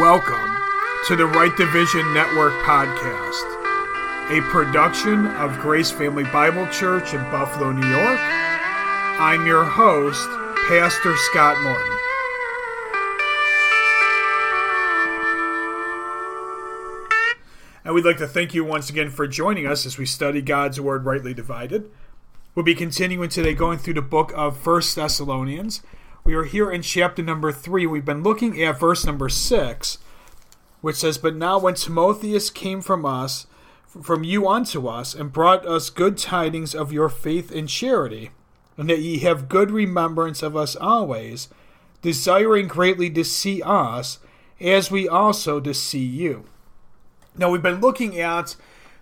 Welcome 0.00 0.56
to 1.06 1.16
the 1.16 1.26
Right 1.26 1.54
Division 1.54 2.14
Network 2.14 2.54
podcast, 2.62 3.44
a 4.30 4.40
production 4.50 5.26
of 5.26 5.58
Grace 5.60 5.90
Family 5.90 6.24
Bible 6.24 6.66
Church 6.68 7.12
in 7.12 7.20
Buffalo, 7.30 7.72
New 7.72 7.86
York. 7.86 8.18
I'm 8.18 9.46
your 9.46 9.64
host, 9.64 10.26
Pastor 10.66 11.14
Scott 11.16 11.62
Morton. 11.62 11.98
And 17.84 17.94
we'd 17.94 18.06
like 18.06 18.16
to 18.16 18.26
thank 18.26 18.54
you 18.54 18.64
once 18.64 18.88
again 18.88 19.10
for 19.10 19.26
joining 19.26 19.66
us 19.66 19.84
as 19.84 19.98
we 19.98 20.06
study 20.06 20.40
God's 20.40 20.80
Word 20.80 21.04
rightly 21.04 21.34
divided. 21.34 21.90
We'll 22.54 22.64
be 22.64 22.74
continuing 22.74 23.28
today 23.28 23.52
going 23.52 23.78
through 23.78 23.94
the 23.94 24.02
book 24.02 24.32
of 24.34 24.56
First 24.56 24.96
Thessalonians. 24.96 25.82
We 26.24 26.34
are 26.34 26.44
here 26.44 26.70
in 26.70 26.82
chapter 26.82 27.20
number 27.20 27.50
3. 27.50 27.84
We've 27.86 28.04
been 28.04 28.22
looking 28.22 28.62
at 28.62 28.78
verse 28.78 29.04
number 29.04 29.28
6, 29.28 29.98
which 30.80 30.94
says, 30.94 31.18
But 31.18 31.34
now 31.34 31.58
when 31.58 31.74
Timotheus 31.74 32.48
came 32.48 32.80
from 32.80 33.04
us, 33.04 33.48
from 34.00 34.22
you 34.22 34.46
unto 34.46 34.86
us, 34.86 35.14
and 35.14 35.32
brought 35.32 35.66
us 35.66 35.90
good 35.90 36.16
tidings 36.16 36.76
of 36.76 36.92
your 36.92 37.08
faith 37.08 37.50
and 37.50 37.68
charity, 37.68 38.30
and 38.76 38.88
that 38.88 39.00
ye 39.00 39.18
have 39.18 39.48
good 39.48 39.72
remembrance 39.72 40.44
of 40.44 40.56
us 40.56 40.76
always, 40.76 41.48
desiring 42.02 42.68
greatly 42.68 43.10
to 43.10 43.24
see 43.24 43.60
us, 43.60 44.20
as 44.60 44.92
we 44.92 45.08
also 45.08 45.58
to 45.58 45.74
see 45.74 46.04
you. 46.04 46.44
Now, 47.36 47.50
we've 47.50 47.60
been 47.60 47.80
looking 47.80 48.20
at 48.20 48.54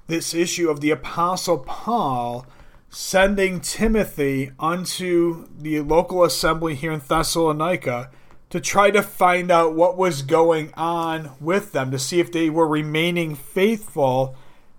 this 0.07 0.33
issue 0.33 0.71
of 0.71 0.81
the 0.81 0.91
Apostle 0.91 1.59
Paul 1.59 2.47
sending 2.91 3.61
Timothy 3.61 4.51
unto 4.59 5.47
the 5.57 5.81
local 5.81 6.25
assembly 6.25 6.75
here 6.75 6.93
in 6.93 7.01
Thessalonica 7.01 8.11
to 8.51 8.61
try 8.61 8.91
to 8.91 9.01
find 9.01 9.51
out 9.51 9.75
what 9.75 9.97
was 9.97 10.23
going 10.23 10.73
on 10.75 11.31
with 11.41 11.71
them, 11.71 11.93
to 11.93 11.99
see 12.01 12.19
if 12.19 12.33
they 12.33 12.51
were 12.51 12.67
remaining 12.67 13.37
faithful 13.37 14.35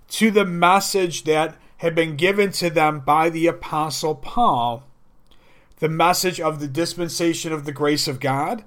to 0.09 0.30
the 0.30 0.45
message 0.45 1.23
that 1.23 1.56
had 1.78 1.95
been 1.95 2.18
given 2.18 2.52
to 2.52 2.70
them 2.70 3.00
by 3.00 3.30
the 3.30 3.48
Apostle 3.48 4.14
Paul. 4.14 4.84
The 5.80 5.88
message 5.88 6.40
of 6.40 6.59
the 6.59 6.68
dispensation 6.68 7.53
of 7.53 7.64
the 7.64 7.72
grace 7.72 8.09
of 8.09 8.20
God. 8.20 8.66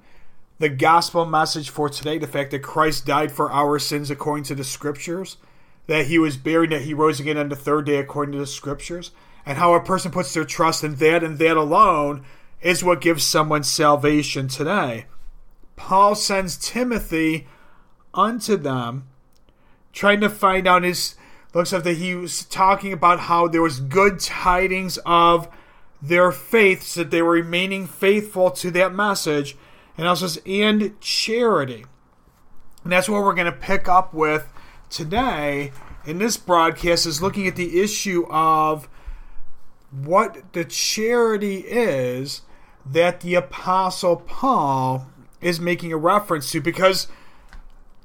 The 0.57 0.69
gospel 0.69 1.25
message 1.25 1.69
for 1.69 1.87
today 1.87 2.17
the 2.17 2.27
fact 2.27 2.51
that 2.51 2.63
Christ 2.63 3.05
died 3.05 3.31
for 3.31 3.51
our 3.51 3.77
sins 3.77 4.09
according 4.09 4.45
to 4.45 4.55
the 4.55 4.63
scriptures, 4.63 5.37
that 5.85 6.07
he 6.07 6.17
was 6.17 6.35
buried, 6.35 6.71
that 6.71 6.81
he 6.81 6.93
rose 6.93 7.19
again 7.19 7.37
on 7.37 7.49
the 7.49 7.55
third 7.55 7.85
day 7.85 7.97
according 7.97 8.33
to 8.33 8.39
the 8.39 8.47
scriptures, 8.47 9.11
and 9.45 9.57
how 9.57 9.73
a 9.73 9.83
person 9.83 10.11
puts 10.11 10.33
their 10.33 10.45
trust 10.45 10.83
in 10.83 10.95
that 10.95 11.23
and 11.23 11.37
that 11.39 11.57
alone 11.57 12.25
is 12.61 12.83
what 12.83 13.01
gives 13.01 13.23
someone 13.23 13.63
salvation 13.63 14.47
today. 14.47 15.05
Paul 15.75 16.15
sends 16.15 16.57
Timothy 16.57 17.47
unto 18.13 18.55
them, 18.55 19.07
trying 19.93 20.21
to 20.21 20.29
find 20.29 20.67
out 20.67 20.83
his 20.83 21.15
looks 21.53 21.71
like 21.71 21.83
that 21.83 21.97
he 21.97 22.15
was 22.15 22.43
talking 22.45 22.91
about 22.91 23.21
how 23.21 23.47
there 23.47 23.61
was 23.61 23.79
good 23.79 24.19
tidings 24.19 24.97
of 25.05 25.47
their 26.01 26.31
faith, 26.31 26.83
so 26.83 27.01
that 27.01 27.11
they 27.11 27.21
were 27.21 27.31
remaining 27.31 27.87
faithful 27.87 28.51
to 28.51 28.69
that 28.71 28.93
message 28.93 29.55
and 29.97 30.07
also 30.07 30.27
says, 30.27 30.43
and 30.45 30.99
charity. 30.99 31.85
And 32.83 32.91
that's 32.91 33.07
what 33.07 33.23
we're 33.23 33.33
going 33.33 33.45
to 33.45 33.51
pick 33.51 33.87
up 33.87 34.13
with 34.13 34.51
today 34.89 35.71
in 36.05 36.19
this 36.19 36.37
broadcast 36.37 37.05
is 37.05 37.21
looking 37.21 37.47
at 37.47 37.55
the 37.55 37.81
issue 37.81 38.25
of 38.29 38.87
what 40.03 40.53
the 40.53 40.65
charity 40.65 41.57
is 41.59 42.41
that 42.85 43.21
the 43.21 43.35
apostle 43.35 44.17
Paul 44.17 45.07
is 45.41 45.59
making 45.59 45.93
a 45.93 45.97
reference 45.97 46.51
to 46.51 46.61
because 46.61 47.07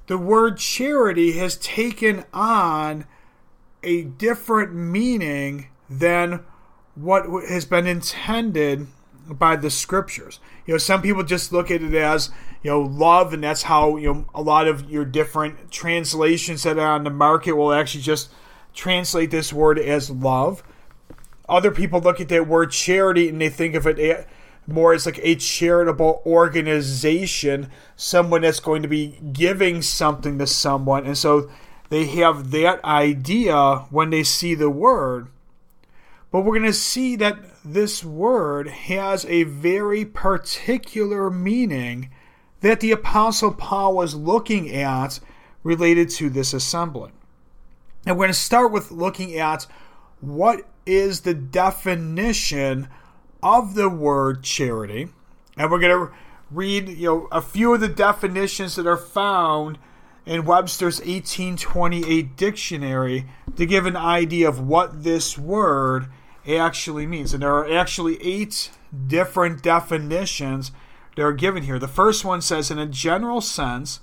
the 0.07 0.19
word 0.19 0.59
charity 0.59 1.33
has 1.33 1.57
taken 1.57 2.25
on 2.33 3.07
a 3.83 4.03
different 4.03 4.75
meaning 4.75 5.69
than 5.89 6.45
what 6.95 7.27
has 7.49 7.65
been 7.65 7.87
intended 7.87 8.87
by 9.29 9.57
the 9.57 9.71
scriptures. 9.71 10.41
You 10.67 10.75
know, 10.75 10.79
some 10.79 11.03
people 11.03 11.23
just 11.23 11.53
look 11.53 11.71
at 11.71 11.83
it 11.83 11.95
as 11.95 12.31
you 12.63 12.71
know 12.71 12.81
love, 12.81 13.33
and 13.33 13.43
that's 13.43 13.63
how 13.63 13.97
you 13.97 14.13
know 14.13 14.27
a 14.35 14.43
lot 14.43 14.69
of 14.69 14.91
your 14.91 15.05
different 15.05 15.71
translations 15.71 16.63
that 16.65 16.79
are 16.79 16.93
on 16.95 17.05
the 17.05 17.11
market 17.11 17.53
will 17.53 17.73
actually 17.73 18.03
just 18.03 18.31
translate 18.75 19.31
this 19.31 19.53
word 19.53 19.79
as 19.79 20.11
love. 20.11 20.63
Other 21.51 21.71
people 21.71 22.01
look 22.01 22.21
at 22.21 22.29
that 22.29 22.47
word 22.47 22.71
charity 22.71 23.29
and 23.29 23.41
they 23.41 23.49
think 23.49 23.75
of 23.75 23.87
it 23.87 23.99
eh, 23.99 24.25
more 24.67 24.95
as 24.95 25.05
like 25.05 25.19
a 25.23 25.35
charitable 25.35 26.23
organization, 26.25 27.71
someone 27.97 28.43
that's 28.43 28.61
going 28.61 28.83
to 28.83 28.89
be 28.89 29.19
giving 29.33 29.83
something 29.83 30.39
to 30.39 30.47
someone, 30.47 31.07
and 31.07 31.19
so 31.19 31.51
they 31.89 32.07
have 32.07 32.53
that 32.53 32.83
idea 32.85 33.79
when 33.91 34.11
they 34.11 34.23
see 34.23 34.55
the 34.55 34.71
word. 34.71 35.29
But 36.31 36.43
we're 36.43 36.59
going 36.59 36.71
to 36.71 36.73
see 36.73 37.17
that 37.17 37.39
this 37.65 38.05
word 38.05 38.69
has 38.69 39.27
a 39.27 39.43
very 39.43 40.05
particular 40.05 41.31
meaning 41.31 42.11
that 42.61 42.79
the 42.79 42.93
Apostle 42.93 43.53
Paul 43.53 43.97
was 43.97 44.15
looking 44.15 44.73
at 44.73 45.19
related 45.65 46.09
to 46.11 46.31
this 46.31 46.53
assembly. 46.55 47.11
And 48.07 48.17
we're 48.17 48.27
going 48.27 48.33
to 48.33 48.39
start 48.39 48.71
with 48.71 48.93
looking 48.93 49.37
at 49.37 49.67
what 50.21 50.67
is 50.87 51.21
the 51.21 51.35
definition 51.35 52.89
of 53.43 53.75
the 53.75 53.89
word 53.89 54.43
charity. 54.43 55.09
And 55.57 55.71
we're 55.71 55.81
going 55.81 56.07
to 56.07 56.13
read 56.51 56.89
you 56.89 57.07
know 57.07 57.29
a 57.31 57.41
few 57.41 57.75
of 57.75 57.81
the 57.81 57.89
definitions 57.89 58.77
that 58.77 58.87
are 58.87 58.97
found 58.97 59.79
in 60.27 60.45
Webster's 60.45 60.99
1828 60.99 62.37
dictionary 62.37 63.27
to 63.57 63.67
give 63.67 63.87
an 63.87 63.97
idea 63.97 64.49
of 64.49 64.61
what 64.61 65.03
this 65.03 65.39
word 65.39 66.09
actually 66.49 67.07
means. 67.07 67.33
And 67.33 67.43
there 67.43 67.55
are 67.55 67.73
actually 67.73 68.23
eight 68.23 68.71
different 69.07 69.63
definitions 69.63 70.73
that 71.17 71.23
are 71.23 71.33
given 71.33 71.65
here. 71.65 71.79
The 71.79 71.89
first 71.89 72.25
one 72.25 72.41
says, 72.43 72.71
in 72.71 72.79
a 72.79 72.87
general 72.87 73.41
sense, 73.41 74.01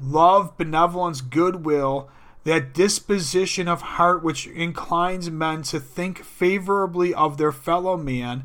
love, 0.00 0.56
benevolence, 0.56 1.20
goodwill, 1.20 2.08
that 2.44 2.74
disposition 2.74 3.68
of 3.68 3.82
heart 3.82 4.22
which 4.22 4.46
inclines 4.46 5.30
men 5.30 5.62
to 5.62 5.78
think 5.78 6.24
favorably 6.24 7.14
of 7.14 7.38
their 7.38 7.52
fellow 7.52 7.96
man 7.96 8.44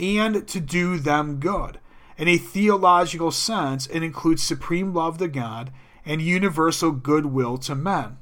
and 0.00 0.46
to 0.48 0.60
do 0.60 0.98
them 0.98 1.38
good. 1.38 1.78
In 2.18 2.28
a 2.28 2.38
theological 2.38 3.30
sense, 3.30 3.86
it 3.88 4.02
includes 4.02 4.42
supreme 4.42 4.92
love 4.92 5.18
to 5.18 5.28
God 5.28 5.70
and 6.04 6.22
universal 6.22 6.90
goodwill 6.90 7.58
to 7.58 7.74
men. 7.74 8.18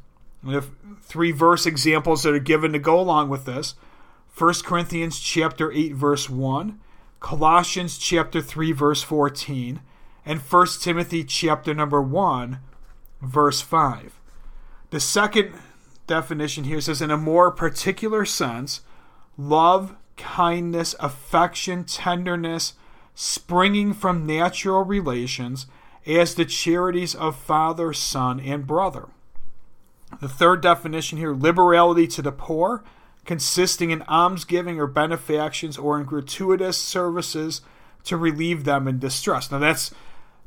Three 1.02 1.32
verse 1.32 1.64
examples 1.64 2.22
that 2.22 2.34
are 2.34 2.38
given 2.38 2.72
to 2.72 2.78
go 2.78 2.98
along 2.98 3.28
with 3.28 3.44
this. 3.44 3.74
1 4.36 4.54
Corinthians 4.64 5.20
chapter 5.20 5.70
8 5.70 5.94
verse 5.94 6.28
1, 6.28 6.80
Colossians 7.20 7.96
chapter 7.96 8.42
3 8.42 8.72
verse 8.72 9.02
14, 9.02 9.80
and 10.26 10.40
1 10.40 10.66
Timothy 10.80 11.22
chapter 11.22 11.72
number 11.72 12.02
1 12.02 12.58
verse 13.22 13.60
5. 13.60 14.20
The 14.94 15.00
second 15.00 15.52
definition 16.06 16.62
here 16.62 16.80
says 16.80 17.02
in 17.02 17.10
a 17.10 17.16
more 17.16 17.50
particular 17.50 18.24
sense, 18.24 18.82
love, 19.36 19.96
kindness, 20.16 20.94
affection, 21.00 21.82
tenderness 21.82 22.74
springing 23.12 23.92
from 23.92 24.24
natural 24.24 24.84
relations 24.84 25.66
as 26.06 26.36
the 26.36 26.44
charities 26.44 27.12
of 27.12 27.34
father, 27.34 27.92
son, 27.92 28.38
and 28.38 28.68
brother. 28.68 29.08
The 30.20 30.28
third 30.28 30.60
definition 30.60 31.18
here, 31.18 31.34
liberality 31.34 32.06
to 32.06 32.22
the 32.22 32.30
poor 32.30 32.84
consisting 33.24 33.90
in 33.90 34.02
almsgiving 34.02 34.78
or 34.78 34.86
benefactions 34.86 35.76
or 35.76 35.98
in 35.98 36.06
gratuitous 36.06 36.78
services 36.78 37.62
to 38.04 38.16
relieve 38.16 38.62
them 38.62 38.86
in 38.86 39.00
distress. 39.00 39.50
Now, 39.50 39.58
that's 39.58 39.92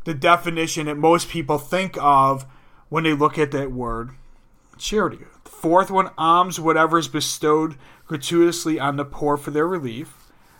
the 0.05 0.13
definition 0.13 0.85
that 0.85 0.95
most 0.95 1.27
people 1.27 1.57
think 1.57 1.97
of 1.99 2.45
when 2.87 3.03
they 3.03 3.11
look 3.13 3.37
at 3.37 3.51
that 3.51 3.73
word 3.73 4.11
charity. 4.79 5.19
The 5.43 5.49
fourth 5.49 5.91
one, 5.91 6.11
alms, 6.17 6.59
whatever 6.59 6.97
is 6.97 7.07
bestowed 7.07 7.75
gratuitously 8.07 8.79
on 8.79 8.95
the 8.95 9.05
poor 9.05 9.37
for 9.37 9.51
their 9.51 9.67
relief. 9.67 10.13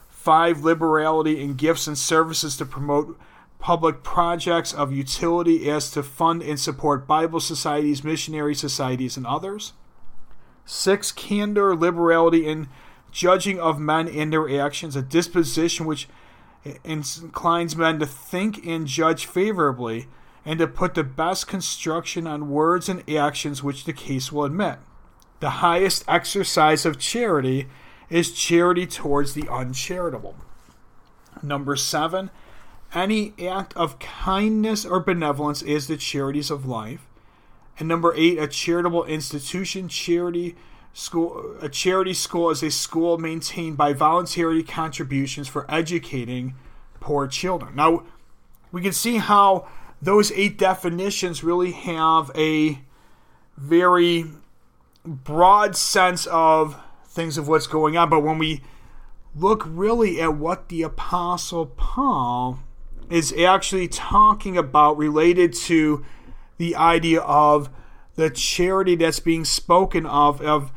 Five, 0.10 0.64
liberality 0.64 1.42
in 1.42 1.56
gifts 1.56 1.88
and 1.88 1.98
services 1.98 2.58
to 2.58 2.66
promote 2.66 3.18
public 3.60 4.04
projects 4.04 4.74
of 4.74 4.92
utility 4.92 5.70
as 5.70 5.90
to 5.92 6.04
fund 6.04 6.44
and 6.44 6.60
support 6.60 7.08
Bible 7.08 7.40
societies, 7.40 8.04
missionary 8.04 8.54
societies, 8.54 9.18
and 9.18 9.26
others. 9.26 9.74
Six, 10.66 11.12
candor, 11.12 11.76
liberality 11.76 12.46
in 12.46 12.68
judging 13.12 13.60
of 13.60 13.80
men 13.80 14.08
and 14.08 14.34
their 14.34 14.62
actions, 14.62 14.96
a 14.96 15.02
disposition 15.02 15.86
which 15.86 16.08
inclines 16.84 17.76
men 17.76 18.00
to 18.00 18.06
think 18.06 18.66
and 18.66 18.86
judge 18.86 19.26
favorably, 19.26 20.08
and 20.48 20.60
to 20.60 20.66
put 20.66 20.94
the 20.94 21.04
best 21.04 21.46
construction 21.46 22.26
on 22.26 22.50
words 22.50 22.88
and 22.88 23.08
actions 23.10 23.62
which 23.62 23.84
the 23.84 23.92
case 23.92 24.32
will 24.32 24.46
admit. 24.46 24.80
The 25.42 25.50
highest 25.50 26.06
exercise 26.08 26.86
of 26.86 26.98
charity 26.98 27.68
is 28.10 28.32
charity 28.32 28.88
towards 28.88 29.34
the 29.34 29.50
uncharitable. 29.50 30.38
Number 31.44 31.76
seven, 31.76 32.30
any 32.94 33.34
act 33.46 33.76
of 33.76 34.00
kindness 34.00 34.86
or 34.86 35.02
benevolence 35.02 35.62
is 35.62 35.88
the 35.88 35.98
charities 35.98 36.50
of 36.50 36.66
life. 36.66 37.06
And 37.78 37.90
number 37.90 38.14
eight, 38.16 38.40
a 38.40 38.48
charitable 38.48 39.04
institution, 39.04 39.90
charity 39.90 40.56
school. 40.94 41.58
A 41.62 41.68
charity 41.68 42.14
school 42.14 42.52
is 42.52 42.64
a 42.64 42.72
school 42.72 43.18
maintained 43.18 43.76
by 43.76 43.92
voluntary 43.92 44.64
contributions 44.64 45.50
for 45.50 45.70
educating 45.70 46.56
poor 47.02 47.28
children. 47.28 47.76
Now, 47.76 48.06
we 48.72 48.82
can 48.82 48.94
see 48.94 49.18
how 49.18 49.68
those 50.02 50.32
eight 50.34 50.58
definitions 50.58 51.44
really 51.44 51.72
have 51.72 52.32
a 52.36 52.80
very 53.56 54.26
broad 55.06 55.76
sense 55.76 56.26
of 56.28 56.80
things 57.06 57.38
of 57.38 57.48
what's 57.48 57.68
going 57.68 57.98
on. 57.98 58.10
But 58.10 58.22
when 58.22 58.38
we 58.38 58.62
look 59.36 59.64
really 59.66 60.22
at 60.22 60.36
what 60.36 60.70
the 60.70 60.84
Apostle 60.84 61.68
Paul 61.68 62.60
is 63.10 63.34
actually 63.34 63.88
talking 63.88 64.58
about 64.58 64.98
related 64.98 65.54
to 65.54 66.06
the 66.58 66.76
idea 66.76 67.22
of 67.22 67.70
the 68.16 68.30
charity 68.30 68.96
that's 68.96 69.20
being 69.20 69.46
spoken 69.46 70.06
of 70.06 70.42
of 70.42 70.72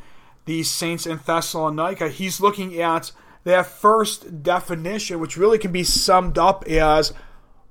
these 0.45 0.71
saints 0.71 1.07
in 1.07 1.19
Thessalonica, 1.25 2.09
he's 2.09 2.41
looking 2.41 2.81
at 2.81 3.13
that 3.45 3.67
first 3.67 4.43
definition, 4.43 5.19
which 5.19 5.37
really 5.37 5.59
can 5.59 5.73
be 5.73 5.85
summed 5.85 6.39
up 6.39 6.67
as 6.67 7.13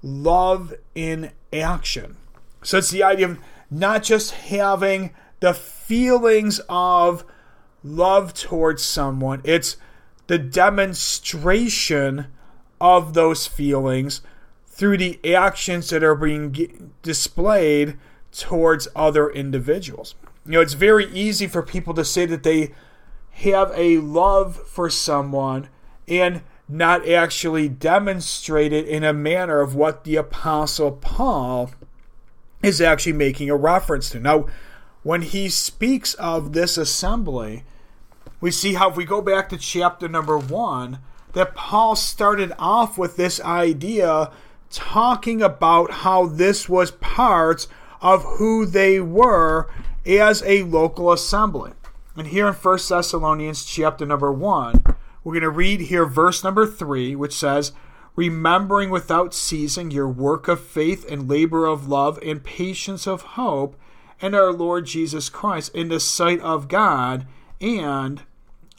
love 0.02 0.74
in 0.96 1.32
action. 1.52 2.18
So 2.64 2.78
it's 2.78 2.92
the 2.92 3.04
idea 3.04 3.30
of 3.30 3.40
not 3.70 4.04
just 4.04 4.32
having 4.32 5.12
the 5.40 5.54
feelings 5.54 6.60
of 6.70 7.24
love 7.84 8.34
towards 8.34 8.84
someone, 8.84 9.42
it's 9.44 9.78
the 10.28 10.38
demonstration 10.38 12.28
of 12.82 13.14
those 13.14 13.48
feelings 13.48 14.22
through 14.68 14.98
the 14.98 15.36
actions 15.36 15.90
that 15.90 16.04
are 16.04 16.16
being 16.16 16.94
displayed 17.02 17.98
towards 18.32 18.88
other 18.96 19.30
individuals. 19.30 20.16
You 20.46 20.54
know, 20.54 20.62
it's 20.62 20.74
very 20.74 21.06
easy 21.12 21.48
for 21.48 21.62
people 21.62 21.94
to 21.96 22.06
say 22.06 22.26
that 22.26 22.44
they 22.44 22.74
have 23.32 23.72
a 23.76 23.98
love 23.98 24.56
for 24.68 24.90
someone 24.90 25.70
and 26.08 26.42
not 26.70 27.08
actually 27.10 27.68
demonstrated 27.68 28.88
in 28.88 29.04
a 29.04 29.12
manner 29.12 29.62
of 29.62 29.74
what 29.74 30.04
the 30.04 30.16
Apostle 30.16 30.92
Paul 30.92 31.72
is 32.62 32.80
actually 32.80 33.14
making 33.14 33.50
a 33.50 33.56
reference 33.56 34.12
to. 34.12 34.20
Now, 34.20 34.46
when 35.02 35.24
he 35.24 35.50
speaks 35.50 36.14
of 36.16 36.54
this 36.54 36.78
assembly, 36.78 37.64
we 38.40 38.52
see 38.52 38.76
how 38.76 38.92
if 38.92 38.96
we 38.96 39.06
go 39.06 39.22
back 39.22 39.50
to 39.50 39.58
chapter 39.58 40.08
number 40.08 40.38
one, 40.38 41.00
that 41.34 41.56
Paul 41.56 41.96
started 41.96 42.54
off 42.60 42.98
with 42.98 43.18
this 43.18 43.42
idea 43.42 44.32
talking 44.70 45.42
about 45.42 45.92
how 45.92 46.28
this 46.28 46.70
was 46.70 46.92
part 46.92 47.68
of 48.02 48.24
who 48.24 48.66
they 48.66 49.00
were 49.00 49.68
as 50.06 50.44
a 50.44 50.64
local 50.64 51.12
assembly. 51.12 51.72
And 52.16 52.28
here 52.28 52.48
in 52.48 52.54
1 52.54 52.80
Thessalonians 52.90 53.66
chapter 53.66 54.06
number 54.06 54.32
1, 54.32 54.84
we're 55.24 55.34
going 55.34 55.44
to 55.44 55.50
read 55.50 55.82
here 55.82 56.06
verse 56.06 56.44
number 56.44 56.66
3, 56.66 57.16
which 57.16 57.34
says, 57.34 57.74
Remembering 58.16 58.90
without 58.90 59.34
ceasing 59.34 59.92
your 59.92 60.10
work 60.10 60.48
of 60.48 60.62
faith 60.62 61.10
and 61.10 61.30
labor 61.30 61.66
of 61.66 61.88
love 61.88 62.20
and 62.24 62.44
patience 62.44 63.08
of 63.08 63.22
hope 63.22 63.78
and 64.22 64.36
our 64.36 64.52
Lord 64.52 64.86
Jesus 64.86 65.30
Christ 65.30 65.74
in 65.74 65.88
the 65.88 66.00
sight 66.00 66.42
of 66.42 66.68
God 66.68 67.26
and 67.62 68.22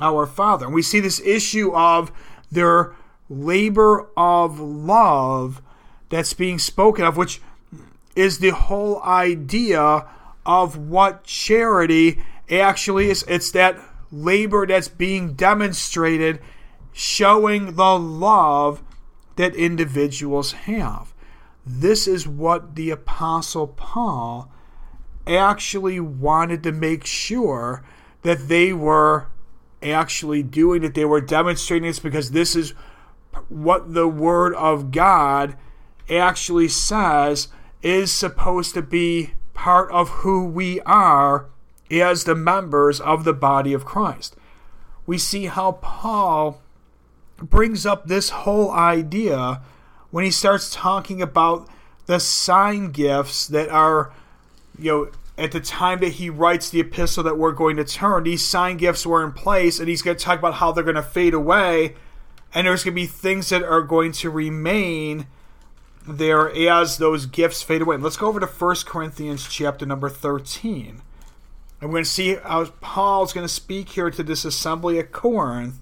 our 0.01 0.27
Father. 0.27 0.67
And 0.67 0.75
we 0.75 0.83
see 0.83 1.01
this 1.01 1.21
issue 1.21 1.73
of 1.73 2.13
their 2.51 2.95
labor 3.29 4.09
of 4.17 4.61
love 4.61 5.63
that's 6.09 6.35
being 6.35 6.59
spoken 6.59 7.05
of, 7.05 7.17
which 7.17 7.41
is 8.17 8.39
the 8.39 8.51
whole 8.51 9.03
idea 9.03 10.07
of 10.45 10.77
what 10.77 11.25
charity 11.25 12.21
actually 12.51 13.09
is. 13.09 13.25
It's 13.29 13.51
that 13.53 13.79
labor 14.11 14.67
that's 14.67 14.89
being 14.89 15.35
demonstrated, 15.35 16.41
showing 16.93 17.75
the 17.75 17.99
love 17.99 18.83
that 19.37 19.55
individuals 19.55 20.53
have. 20.53 21.15
This 21.65 22.09
is 22.09 22.27
what 22.27 22.75
the 22.75 22.91
Apostle 22.91 23.69
Paul 23.69 24.51
actually 25.27 26.01
wanted 26.01 26.63
to 26.63 26.73
make 26.73 27.05
sure 27.05 27.85
that 28.23 28.49
they 28.49 28.73
were 28.73 29.29
actually 29.83 30.43
doing, 30.43 30.83
that 30.83 30.95
they 30.95 31.05
were 31.05 31.21
demonstrating 31.21 31.89
this 31.89 31.99
because 31.99 32.33
this 32.33 32.57
is 32.57 32.75
what 33.49 33.95
the 33.95 34.09
Word 34.09 34.55
of 34.55 34.91
God 34.91 35.57
actually 36.09 36.69
says 36.69 37.49
is 37.83 38.13
supposed 38.13 38.75
to 38.75 38.83
be 38.83 39.35
part 39.55 39.91
of 39.91 40.09
who 40.09 40.45
we 40.45 40.81
are 40.81 41.49
as 41.91 42.25
the 42.25 42.35
members 42.35 43.01
of 43.01 43.25
the 43.25 43.33
body 43.33 43.73
of 43.73 43.85
Christ. 43.85 44.37
We 45.07 45.19
see 45.19 45.47
how 45.47 45.73
Paul 45.73 46.61
brings 47.39 47.87
up 47.87 48.07
this 48.07 48.31
whole 48.31 48.71
idea 48.71 49.63
when 50.11 50.25
he 50.25 50.31
starts 50.31 50.75
talking 50.75 51.23
about 51.23 51.69
the 52.07 52.21
sign 52.21 52.91
gifts 52.91 53.47
that 53.49 53.69
are, 53.69 54.13
you 54.79 54.91
know, 54.91 55.11
at 55.39 55.53
the 55.53 55.61
time 55.61 56.01
that 56.01 56.15
he 56.15 56.29
writes 56.29 56.69
the 56.69 56.81
epistle 56.81 57.23
that 57.25 57.39
we're 57.39 57.53
going 57.53 57.77
to 57.77 57.85
turn, 57.85 58.25
these 58.25 58.45
sign 58.45 58.77
gifts 58.77 59.07
were 59.07 59.25
in 59.25 59.33
place, 59.33 59.79
and 59.79 59.89
he's 59.89 60.03
going 60.03 60.17
to 60.17 60.23
talk 60.23 60.39
about 60.39 60.55
how 60.55 60.71
they're 60.71 60.85
going 60.85 60.97
to 60.97 61.03
fade 61.03 61.33
away, 61.33 61.95
and 62.53 62.67
there's 62.67 62.85
going 62.85 62.95
to 62.95 63.01
be 63.01 63.07
things 63.07 63.49
that 63.49 63.63
are 63.63 63.81
going 63.81 64.13
to 64.13 64.29
remain 64.29 65.27
there 66.07 66.51
as 66.69 66.99
those 66.99 67.27
gifts 67.27 67.63
fade 67.63 67.83
away. 67.83 67.97
let's 67.97 68.17
go 68.17 68.27
over 68.27 68.41
to 68.41 68.47
1 68.47 68.77
Corinthians 68.87 69.49
chapter 69.49 69.87
number 69.87 70.09
13. 70.09 71.03
And 71.81 71.89
we're 71.89 71.97
going 71.97 72.05
to 72.05 72.11
see 72.11 72.35
how 72.35 72.65
Paul's 72.81 73.33
going 73.33 73.47
to 73.47 73.53
speak 73.53 73.91
here 73.91 74.11
to 74.11 74.23
this 74.23 74.45
assembly 74.45 74.99
at 74.99 75.13
Corinth. 75.13 75.77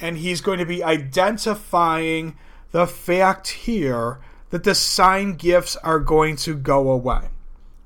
And 0.00 0.18
he's 0.18 0.40
going 0.40 0.58
to 0.58 0.66
be 0.66 0.84
identifying 0.84 2.36
the 2.70 2.86
fact 2.86 3.48
here 3.48 4.20
that 4.50 4.64
the 4.64 4.74
sign 4.74 5.34
gifts 5.34 5.76
are 5.76 5.98
going 5.98 6.36
to 6.36 6.54
go 6.54 6.90
away. 6.90 7.28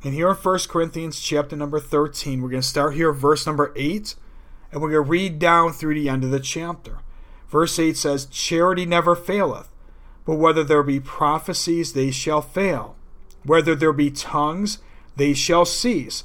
And 0.05 0.13
here 0.13 0.29
in 0.29 0.37
1 0.37 0.59
Corinthians 0.69 1.21
chapter 1.21 1.57
number 1.57 1.81
13, 1.81 2.43
we're 2.43 2.51
going 2.51 2.63
to 2.63 2.69
start 2.69 2.95
here 2.95 3.13
verse 3.13 3.47
number 3.47 3.73
8, 3.77 4.15
and 4.71 4.83
we're 4.83 4.91
going 4.91 5.05
to 5.05 5.11
read 5.11 5.39
down 5.39 5.73
through 5.73 5.95
the 5.95 6.09
end 6.09 6.25
of 6.25 6.31
the 6.31 6.41
chapter. 6.41 6.99
Verse 7.49 7.79
8 7.79 7.97
says, 7.97 8.27
Charity 8.27 8.85
never 8.85 9.15
faileth 9.15 9.73
but 10.25 10.37
whether 10.37 10.65
there 10.65 10.83
be 10.83 11.01
prophecies, 11.01 11.93
they 11.93 12.11
shall 12.11 12.43
fail. 12.43 12.97
Whether 13.45 13.75
there 13.75 13.93
be 13.93 14.11
tongues, 14.11 14.79
they 15.17 15.35
shall 15.35 15.65
cease. 15.65 16.25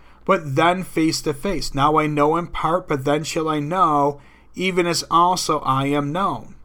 but 0.25 0.55
then 0.55 0.83
face 0.83 1.21
to 1.23 1.33
face. 1.33 1.73
Now 1.73 1.97
I 1.97 2.07
know 2.07 2.37
in 2.37 2.47
part, 2.47 2.87
but 2.87 3.05
then 3.05 3.23
shall 3.23 3.47
I 3.47 3.59
know, 3.59 4.21
even 4.55 4.85
as 4.85 5.03
also 5.09 5.59
I 5.59 5.87
am 5.87 6.11
known. 6.11 6.55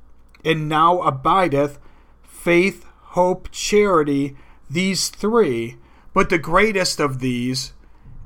And 0.45 0.69
now 0.69 1.01
abideth 1.03 1.79
faith, 2.23 2.85
hope, 3.01 3.49
charity, 3.51 4.37
these 4.69 5.09
three, 5.09 5.77
but 6.13 6.31
the 6.31 6.39
greatest 6.39 7.01
of 7.01 7.21
these 7.21 7.73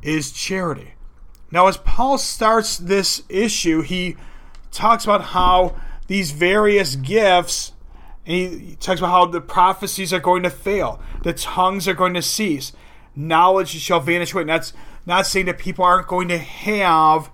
is 0.02 0.32
charity. 0.32 0.94
Now, 1.50 1.66
as 1.66 1.76
Paul 1.78 2.18
starts 2.18 2.76
this 2.76 3.22
issue, 3.28 3.82
he 3.82 4.16
talks 4.70 5.04
about 5.04 5.22
how 5.22 5.74
these 6.06 6.30
various 6.30 6.96
gifts 6.96 7.72
and 8.26 8.60
he 8.60 8.76
talks 8.76 9.00
about 9.00 9.10
how 9.10 9.26
the 9.26 9.40
prophecies 9.40 10.12
are 10.12 10.20
going 10.20 10.42
to 10.42 10.50
fail, 10.50 11.00
the 11.22 11.32
tongues 11.32 11.88
are 11.88 11.94
going 11.94 12.14
to 12.14 12.22
cease, 12.22 12.72
knowledge 13.16 13.70
shall 13.70 14.00
vanish 14.00 14.32
away. 14.32 14.42
And 14.42 14.50
that's 14.50 14.72
not 15.06 15.26
saying 15.26 15.46
that 15.46 15.58
people 15.58 15.84
aren't 15.84 16.08
going 16.08 16.28
to 16.28 16.38
have 16.38 17.30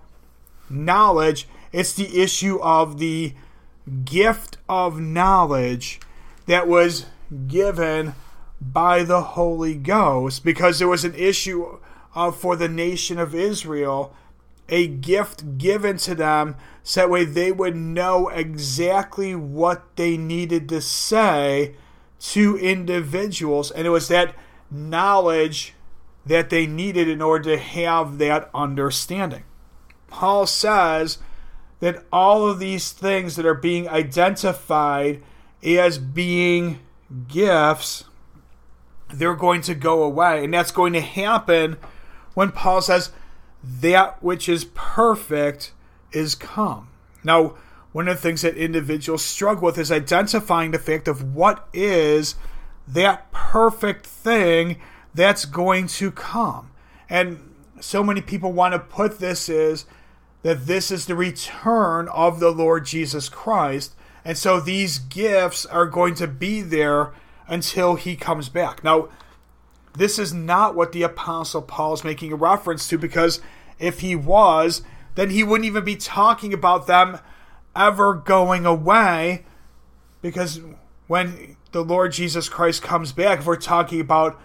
knowledge, 0.70 1.48
it's 1.72 1.92
the 1.92 2.20
issue 2.20 2.58
of 2.60 2.98
the 2.98 3.34
gift 4.04 4.56
of 4.68 5.00
knowledge 5.00 6.00
that 6.46 6.66
was 6.66 7.06
given 7.46 8.14
by 8.60 9.02
the 9.02 9.22
Holy 9.22 9.74
Ghost 9.74 10.44
because 10.44 10.78
there 10.78 10.88
was 10.88 11.04
an 11.04 11.14
issue 11.14 11.78
of, 12.14 12.38
for 12.38 12.56
the 12.56 12.68
nation 12.68 13.18
of 13.18 13.34
Israel 13.34 14.14
a 14.68 14.88
gift 14.88 15.58
given 15.58 15.96
to 15.96 16.14
them 16.14 16.56
so 16.82 17.00
that 17.00 17.10
way 17.10 17.24
they 17.24 17.52
would 17.52 17.76
know 17.76 18.28
exactly 18.28 19.34
what 19.34 19.84
they 19.96 20.16
needed 20.16 20.68
to 20.68 20.80
say 20.80 21.74
to 22.18 22.56
individuals. 22.56 23.70
And 23.70 23.86
it 23.86 23.90
was 23.90 24.08
that 24.08 24.34
knowledge 24.70 25.74
that 26.26 26.50
they 26.50 26.66
needed 26.66 27.08
in 27.08 27.22
order 27.22 27.56
to 27.56 27.58
have 27.58 28.18
that 28.18 28.50
understanding. 28.52 29.44
Paul 30.08 30.46
says 30.46 31.18
that 31.80 32.04
all 32.12 32.48
of 32.48 32.58
these 32.58 32.92
things 32.92 33.36
that 33.36 33.46
are 33.46 33.54
being 33.54 33.88
identified 33.88 35.22
as 35.64 35.98
being 35.98 36.80
gifts, 37.28 38.04
they're 39.12 39.36
going 39.36 39.60
to 39.62 39.74
go 39.74 40.02
away. 40.02 40.44
And 40.44 40.52
that's 40.52 40.72
going 40.72 40.92
to 40.94 41.00
happen 41.00 41.76
when 42.34 42.50
Paul 42.50 42.82
says, 42.82 43.10
that 43.62 44.22
which 44.22 44.48
is 44.48 44.66
perfect 44.74 45.72
is 46.12 46.34
come. 46.34 46.88
Now, 47.24 47.54
one 47.92 48.08
of 48.08 48.16
the 48.16 48.22
things 48.22 48.42
that 48.42 48.56
individuals 48.56 49.24
struggle 49.24 49.64
with 49.64 49.78
is 49.78 49.90
identifying 49.90 50.70
the 50.70 50.78
fact 50.78 51.08
of 51.08 51.34
what 51.34 51.68
is 51.72 52.36
that 52.86 53.32
perfect 53.32 54.06
thing 54.06 54.76
that's 55.16 55.44
going 55.44 55.86
to 55.88 56.10
come. 56.10 56.70
And 57.08 57.54
so 57.80 58.04
many 58.04 58.20
people 58.20 58.52
want 58.52 58.74
to 58.74 58.78
put 58.78 59.18
this 59.18 59.48
as 59.48 59.86
that 60.42 60.66
this 60.66 60.90
is 60.90 61.06
the 61.06 61.16
return 61.16 62.08
of 62.08 62.38
the 62.38 62.50
Lord 62.50 62.86
Jesus 62.86 63.28
Christ. 63.28 63.94
And 64.24 64.38
so 64.38 64.60
these 64.60 64.98
gifts 64.98 65.66
are 65.66 65.86
going 65.86 66.14
to 66.16 66.26
be 66.26 66.60
there 66.60 67.12
until 67.48 67.96
he 67.96 68.16
comes 68.16 68.48
back. 68.48 68.84
Now, 68.84 69.08
this 69.96 70.18
is 70.18 70.32
not 70.32 70.74
what 70.74 70.92
the 70.92 71.02
Apostle 71.02 71.62
Paul 71.62 71.94
is 71.94 72.04
making 72.04 72.32
a 72.32 72.36
reference 72.36 72.86
to 72.88 72.98
because 72.98 73.40
if 73.78 74.00
he 74.00 74.14
was, 74.14 74.82
then 75.14 75.30
he 75.30 75.42
wouldn't 75.42 75.66
even 75.66 75.84
be 75.84 75.96
talking 75.96 76.52
about 76.52 76.86
them 76.86 77.18
ever 77.74 78.14
going 78.14 78.66
away 78.66 79.44
because 80.20 80.60
when 81.06 81.56
the 81.72 81.82
Lord 81.82 82.12
Jesus 82.12 82.48
Christ 82.48 82.82
comes 82.82 83.12
back, 83.12 83.40
if 83.40 83.46
we're 83.46 83.56
talking 83.56 84.00
about 84.00 84.40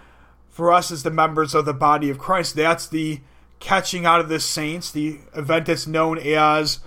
for 0.51 0.71
us 0.71 0.91
as 0.91 1.01
the 1.01 1.09
members 1.09 1.55
of 1.55 1.65
the 1.65 1.73
body 1.73 2.09
of 2.11 2.19
Christ, 2.19 2.55
that's 2.55 2.85
the 2.85 3.21
catching 3.59 4.05
out 4.05 4.19
of 4.19 4.29
the 4.29 4.39
saints, 4.39 4.91
the 4.91 5.19
event 5.35 5.65
that's 5.65 5.87
known 5.87 6.19
as 6.19 6.79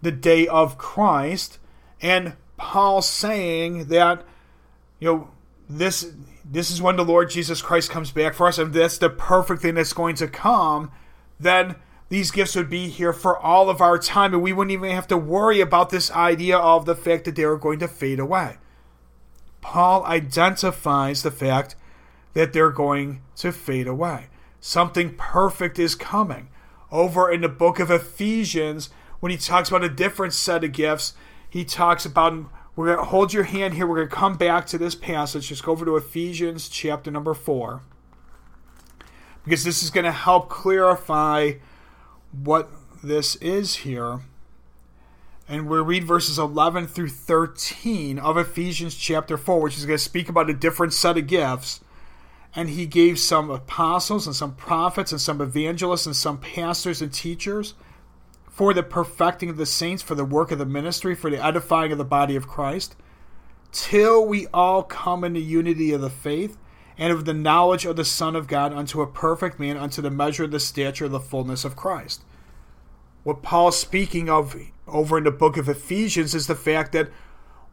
the 0.00 0.12
day 0.12 0.46
of 0.46 0.78
Christ. 0.78 1.58
And 2.00 2.34
Paul 2.56 3.02
saying 3.02 3.86
that, 3.86 4.24
you 5.00 5.08
know, 5.08 5.28
this 5.68 6.12
this 6.44 6.70
is 6.70 6.80
when 6.80 6.96
the 6.96 7.04
Lord 7.04 7.30
Jesus 7.30 7.62
Christ 7.62 7.90
comes 7.90 8.12
back 8.12 8.34
for 8.34 8.46
us, 8.46 8.58
and 8.58 8.72
that's 8.72 8.98
the 8.98 9.10
perfect 9.10 9.62
thing 9.62 9.74
that's 9.74 9.94
going 9.94 10.14
to 10.16 10.28
come, 10.28 10.92
then 11.40 11.76
these 12.10 12.30
gifts 12.30 12.54
would 12.54 12.68
be 12.68 12.88
here 12.88 13.14
for 13.14 13.38
all 13.38 13.70
of 13.70 13.80
our 13.80 13.98
time, 13.98 14.34
and 14.34 14.42
we 14.42 14.52
wouldn't 14.52 14.72
even 14.72 14.90
have 14.90 15.08
to 15.08 15.16
worry 15.16 15.60
about 15.60 15.88
this 15.88 16.10
idea 16.10 16.58
of 16.58 16.84
the 16.84 16.94
fact 16.94 17.24
that 17.24 17.34
they 17.34 17.44
are 17.44 17.56
going 17.56 17.78
to 17.78 17.88
fade 17.88 18.20
away. 18.20 18.58
Paul 19.62 20.04
identifies 20.04 21.22
the 21.22 21.30
fact 21.30 21.74
that 22.34 22.52
they're 22.52 22.70
going 22.70 23.22
to 23.36 23.52
fade 23.52 23.86
away. 23.86 24.26
Something 24.60 25.14
perfect 25.16 25.78
is 25.78 25.94
coming. 25.94 26.48
Over 26.90 27.30
in 27.30 27.40
the 27.40 27.48
book 27.48 27.80
of 27.80 27.90
Ephesians, 27.90 28.90
when 29.20 29.32
he 29.32 29.38
talks 29.38 29.68
about 29.68 29.84
a 29.84 29.88
different 29.88 30.32
set 30.32 30.62
of 30.62 30.72
gifts, 30.72 31.14
he 31.48 31.64
talks 31.64 32.04
about 32.04 32.46
we're 32.76 32.86
going 32.86 32.98
to 32.98 33.04
hold 33.04 33.32
your 33.32 33.44
hand 33.44 33.74
here. 33.74 33.86
We're 33.86 33.96
going 33.96 34.08
to 34.08 34.14
come 34.14 34.36
back 34.36 34.66
to 34.66 34.78
this 34.78 34.94
passage. 34.94 35.48
Just 35.48 35.62
go 35.62 35.72
over 35.72 35.84
to 35.84 35.96
Ephesians 35.96 36.68
chapter 36.68 37.10
number 37.10 37.34
4. 37.34 37.82
Because 39.44 39.62
this 39.62 39.82
is 39.82 39.90
going 39.90 40.04
to 40.04 40.12
help 40.12 40.48
clarify 40.48 41.52
what 42.32 42.68
this 43.02 43.36
is 43.36 43.76
here. 43.76 44.20
And 45.48 45.68
we'll 45.68 45.84
read 45.84 46.04
verses 46.04 46.38
11 46.38 46.88
through 46.88 47.10
13 47.10 48.18
of 48.18 48.36
Ephesians 48.36 48.96
chapter 48.96 49.36
4, 49.36 49.60
which 49.60 49.76
is 49.76 49.86
going 49.86 49.98
to 49.98 50.02
speak 50.02 50.28
about 50.28 50.50
a 50.50 50.54
different 50.54 50.94
set 50.94 51.18
of 51.18 51.26
gifts. 51.26 51.80
And 52.56 52.70
he 52.70 52.86
gave 52.86 53.18
some 53.18 53.50
apostles 53.50 54.26
and 54.26 54.36
some 54.36 54.54
prophets 54.54 55.10
and 55.10 55.20
some 55.20 55.40
evangelists 55.40 56.06
and 56.06 56.14
some 56.14 56.38
pastors 56.38 57.02
and 57.02 57.12
teachers 57.12 57.74
for 58.48 58.72
the 58.72 58.84
perfecting 58.84 59.50
of 59.50 59.56
the 59.56 59.66
saints, 59.66 60.02
for 60.02 60.14
the 60.14 60.24
work 60.24 60.52
of 60.52 60.58
the 60.58 60.66
ministry, 60.66 61.16
for 61.16 61.28
the 61.28 61.44
edifying 61.44 61.90
of 61.90 61.98
the 61.98 62.04
body 62.04 62.36
of 62.36 62.46
Christ, 62.46 62.94
till 63.72 64.24
we 64.24 64.46
all 64.54 64.84
come 64.84 65.24
into 65.24 65.40
unity 65.40 65.92
of 65.92 66.00
the 66.00 66.10
faith 66.10 66.56
and 66.96 67.12
of 67.12 67.24
the 67.24 67.34
knowledge 67.34 67.84
of 67.84 67.96
the 67.96 68.04
Son 68.04 68.36
of 68.36 68.46
God 68.46 68.72
unto 68.72 69.02
a 69.02 69.06
perfect 69.08 69.58
man, 69.58 69.76
unto 69.76 70.00
the 70.00 70.10
measure 70.10 70.44
of 70.44 70.52
the 70.52 70.60
stature 70.60 71.06
of 71.06 71.10
the 71.10 71.18
fullness 71.18 71.64
of 71.64 71.74
Christ. 71.74 72.22
What 73.24 73.42
Paul's 73.42 73.76
speaking 73.76 74.30
of 74.30 74.54
over 74.86 75.18
in 75.18 75.24
the 75.24 75.32
book 75.32 75.56
of 75.56 75.68
Ephesians 75.68 76.34
is 76.34 76.46
the 76.46 76.54
fact 76.54 76.92
that 76.92 77.10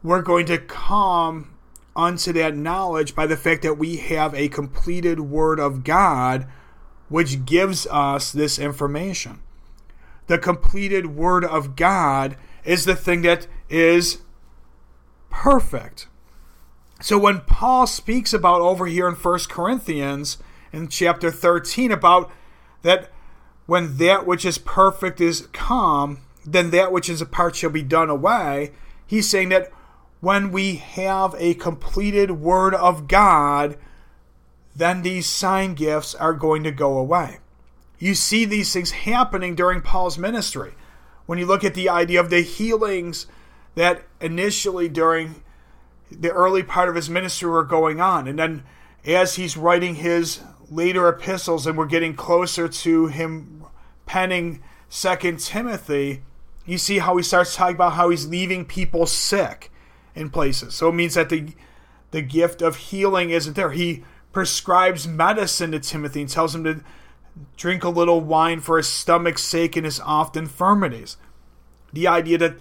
we're 0.02 0.22
going 0.22 0.46
to 0.46 0.58
come 0.58 1.54
unto 1.94 2.32
that 2.32 2.56
knowledge 2.56 3.14
by 3.14 3.26
the 3.26 3.36
fact 3.36 3.62
that 3.62 3.78
we 3.78 3.96
have 3.96 4.34
a 4.34 4.48
completed 4.48 5.20
Word 5.20 5.60
of 5.60 5.84
God 5.84 6.46
which 7.08 7.44
gives 7.44 7.86
us 7.88 8.32
this 8.32 8.58
information 8.58 9.40
the 10.26 10.38
completed 10.38 11.14
Word 11.14 11.44
of 11.44 11.76
God 11.76 12.36
is 12.64 12.84
the 12.84 12.96
thing 12.96 13.22
that 13.22 13.46
is 13.68 14.22
perfect. 15.30 16.06
So 17.00 17.18
when 17.18 17.40
Paul 17.40 17.86
speaks 17.86 18.32
about 18.32 18.60
over 18.60 18.86
here 18.86 19.08
in 19.08 19.14
1 19.14 19.38
Corinthians 19.48 20.38
in 20.72 20.88
chapter 20.88 21.30
13 21.30 21.90
about 21.90 22.30
that 22.82 23.10
when 23.66 23.96
that 23.98 24.26
which 24.26 24.44
is 24.44 24.58
perfect 24.58 25.20
is 25.20 25.48
come, 25.52 26.20
then 26.44 26.70
that 26.70 26.92
which 26.92 27.08
is 27.08 27.20
apart 27.20 27.56
shall 27.56 27.70
be 27.70 27.82
done 27.82 28.08
away, 28.08 28.72
he's 29.06 29.28
saying 29.28 29.48
that 29.50 29.70
when 30.22 30.50
we 30.50 30.76
have 30.76 31.34
a 31.36 31.52
completed 31.52 32.30
word 32.30 32.74
of 32.74 33.06
God, 33.06 33.76
then 34.74 35.02
these 35.02 35.28
sign 35.28 35.74
gifts 35.74 36.14
are 36.14 36.32
going 36.32 36.64
to 36.64 36.70
go 36.70 36.96
away 36.96 37.40
you 38.02 38.16
see 38.16 38.44
these 38.44 38.72
things 38.72 38.90
happening 38.90 39.54
during 39.54 39.80
Paul's 39.80 40.18
ministry. 40.18 40.72
When 41.26 41.38
you 41.38 41.46
look 41.46 41.62
at 41.62 41.74
the 41.74 41.88
idea 41.88 42.18
of 42.18 42.30
the 42.30 42.40
healings 42.40 43.28
that 43.76 44.02
initially 44.20 44.88
during 44.88 45.44
the 46.10 46.32
early 46.32 46.64
part 46.64 46.88
of 46.88 46.96
his 46.96 47.08
ministry 47.08 47.48
were 47.48 47.62
going 47.62 48.00
on, 48.00 48.26
and 48.26 48.40
then 48.40 48.64
as 49.06 49.36
he's 49.36 49.56
writing 49.56 49.94
his 49.94 50.40
later 50.68 51.08
epistles 51.08 51.64
and 51.64 51.78
we're 51.78 51.86
getting 51.86 52.16
closer 52.16 52.66
to 52.66 53.06
him 53.06 53.64
penning 54.04 54.60
Second 54.88 55.38
Timothy, 55.38 56.22
you 56.66 56.78
see 56.78 56.98
how 56.98 57.16
he 57.16 57.22
starts 57.22 57.54
talking 57.54 57.76
about 57.76 57.92
how 57.92 58.10
he's 58.10 58.26
leaving 58.26 58.64
people 58.64 59.06
sick 59.06 59.70
in 60.14 60.30
places. 60.30 60.74
So 60.74 60.88
it 60.88 60.94
means 60.94 61.14
that 61.14 61.28
the 61.28 61.54
the 62.10 62.22
gift 62.22 62.60
of 62.60 62.76
healing 62.76 63.30
isn't 63.30 63.56
there. 63.56 63.70
He 63.70 64.04
prescribes 64.32 65.08
medicine 65.08 65.72
to 65.72 65.80
Timothy 65.80 66.20
and 66.20 66.30
tells 66.30 66.54
him 66.54 66.64
to 66.64 66.80
drink 67.56 67.82
a 67.84 67.88
little 67.88 68.20
wine 68.20 68.60
for 68.60 68.76
his 68.76 68.86
stomach's 68.86 69.42
sake 69.42 69.76
and 69.76 69.86
his 69.86 69.98
oft 70.00 70.36
infirmities. 70.36 71.16
The 71.92 72.06
idea 72.06 72.38
that 72.38 72.56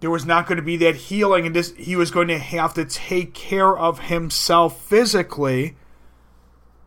there 0.00 0.10
was 0.10 0.26
not 0.26 0.46
going 0.46 0.56
to 0.56 0.62
be 0.62 0.76
that 0.78 0.96
healing 0.96 1.46
and 1.46 1.56
this 1.56 1.72
he 1.76 1.96
was 1.96 2.10
going 2.10 2.28
to 2.28 2.38
have 2.38 2.74
to 2.74 2.84
take 2.84 3.34
care 3.34 3.76
of 3.76 4.00
himself 4.00 4.84
physically. 4.84 5.76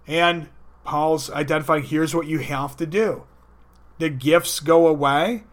And 0.05 0.49
Paul's 0.83 1.31
identifying 1.31 1.83
here's 1.83 2.13
what 2.13 2.27
you 2.27 2.39
have 2.39 2.77
to 2.77 2.85
do. 2.85 3.23
The 3.97 4.09
gifts 4.09 4.59
go 4.59 4.87
away, 4.87 5.45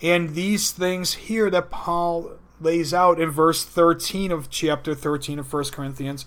and 0.00 0.34
these 0.34 0.70
things 0.70 1.14
here 1.14 1.50
that 1.50 1.70
Paul 1.70 2.38
lays 2.60 2.92
out 2.92 3.20
in 3.20 3.30
verse 3.30 3.64
13 3.64 4.30
of 4.32 4.50
chapter 4.50 4.94
13 4.94 5.38
of 5.38 5.52
1 5.52 5.64
Corinthians. 5.66 6.26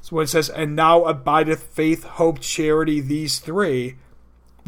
So 0.00 0.20
it 0.20 0.28
says, 0.28 0.48
And 0.48 0.74
now 0.74 1.04
abideth 1.04 1.62
faith, 1.64 2.04
hope, 2.04 2.40
charity, 2.40 3.00
these 3.00 3.38
three 3.38 3.96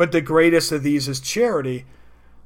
but 0.00 0.12
the 0.12 0.22
greatest 0.22 0.72
of 0.72 0.82
these 0.82 1.08
is 1.08 1.20
charity. 1.20 1.84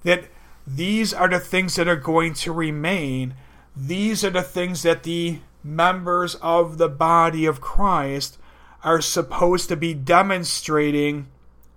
That 0.03 0.25
these 0.67 1.15
are 1.15 1.29
the 1.29 1.39
things 1.39 1.77
that 1.77 1.87
are 1.87 1.95
going 1.95 2.35
to 2.35 2.53
remain. 2.53 3.35
These 3.77 4.25
are 4.25 4.31
the 4.31 4.43
things 4.43 4.83
that 4.83 5.05
the 5.05 5.39
members 5.63 6.35
of 6.43 6.79
the 6.79 6.89
body 6.89 7.47
of 7.47 7.61
Christ 7.61 8.39
are 8.83 9.01
supposed 9.01 9.69
to 9.69 9.77
be 9.77 9.95
demonstrating 9.95 11.29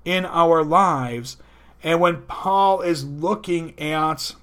in 0.03 0.25
our 0.25 0.63
lives. 0.63 1.38
And 1.84 2.01
when 2.01 2.24
Paul 2.24 2.81
is 2.81 3.05
looking 3.05 3.79
at 3.79 4.34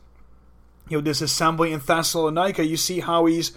you 0.89 0.99
know 0.99 1.03
this 1.03 1.21
assembly 1.21 1.73
in 1.73 1.81
Thessalonica, 1.81 2.65
you 2.65 2.77
see 2.77 3.01
how 3.01 3.27
he's 3.27 3.57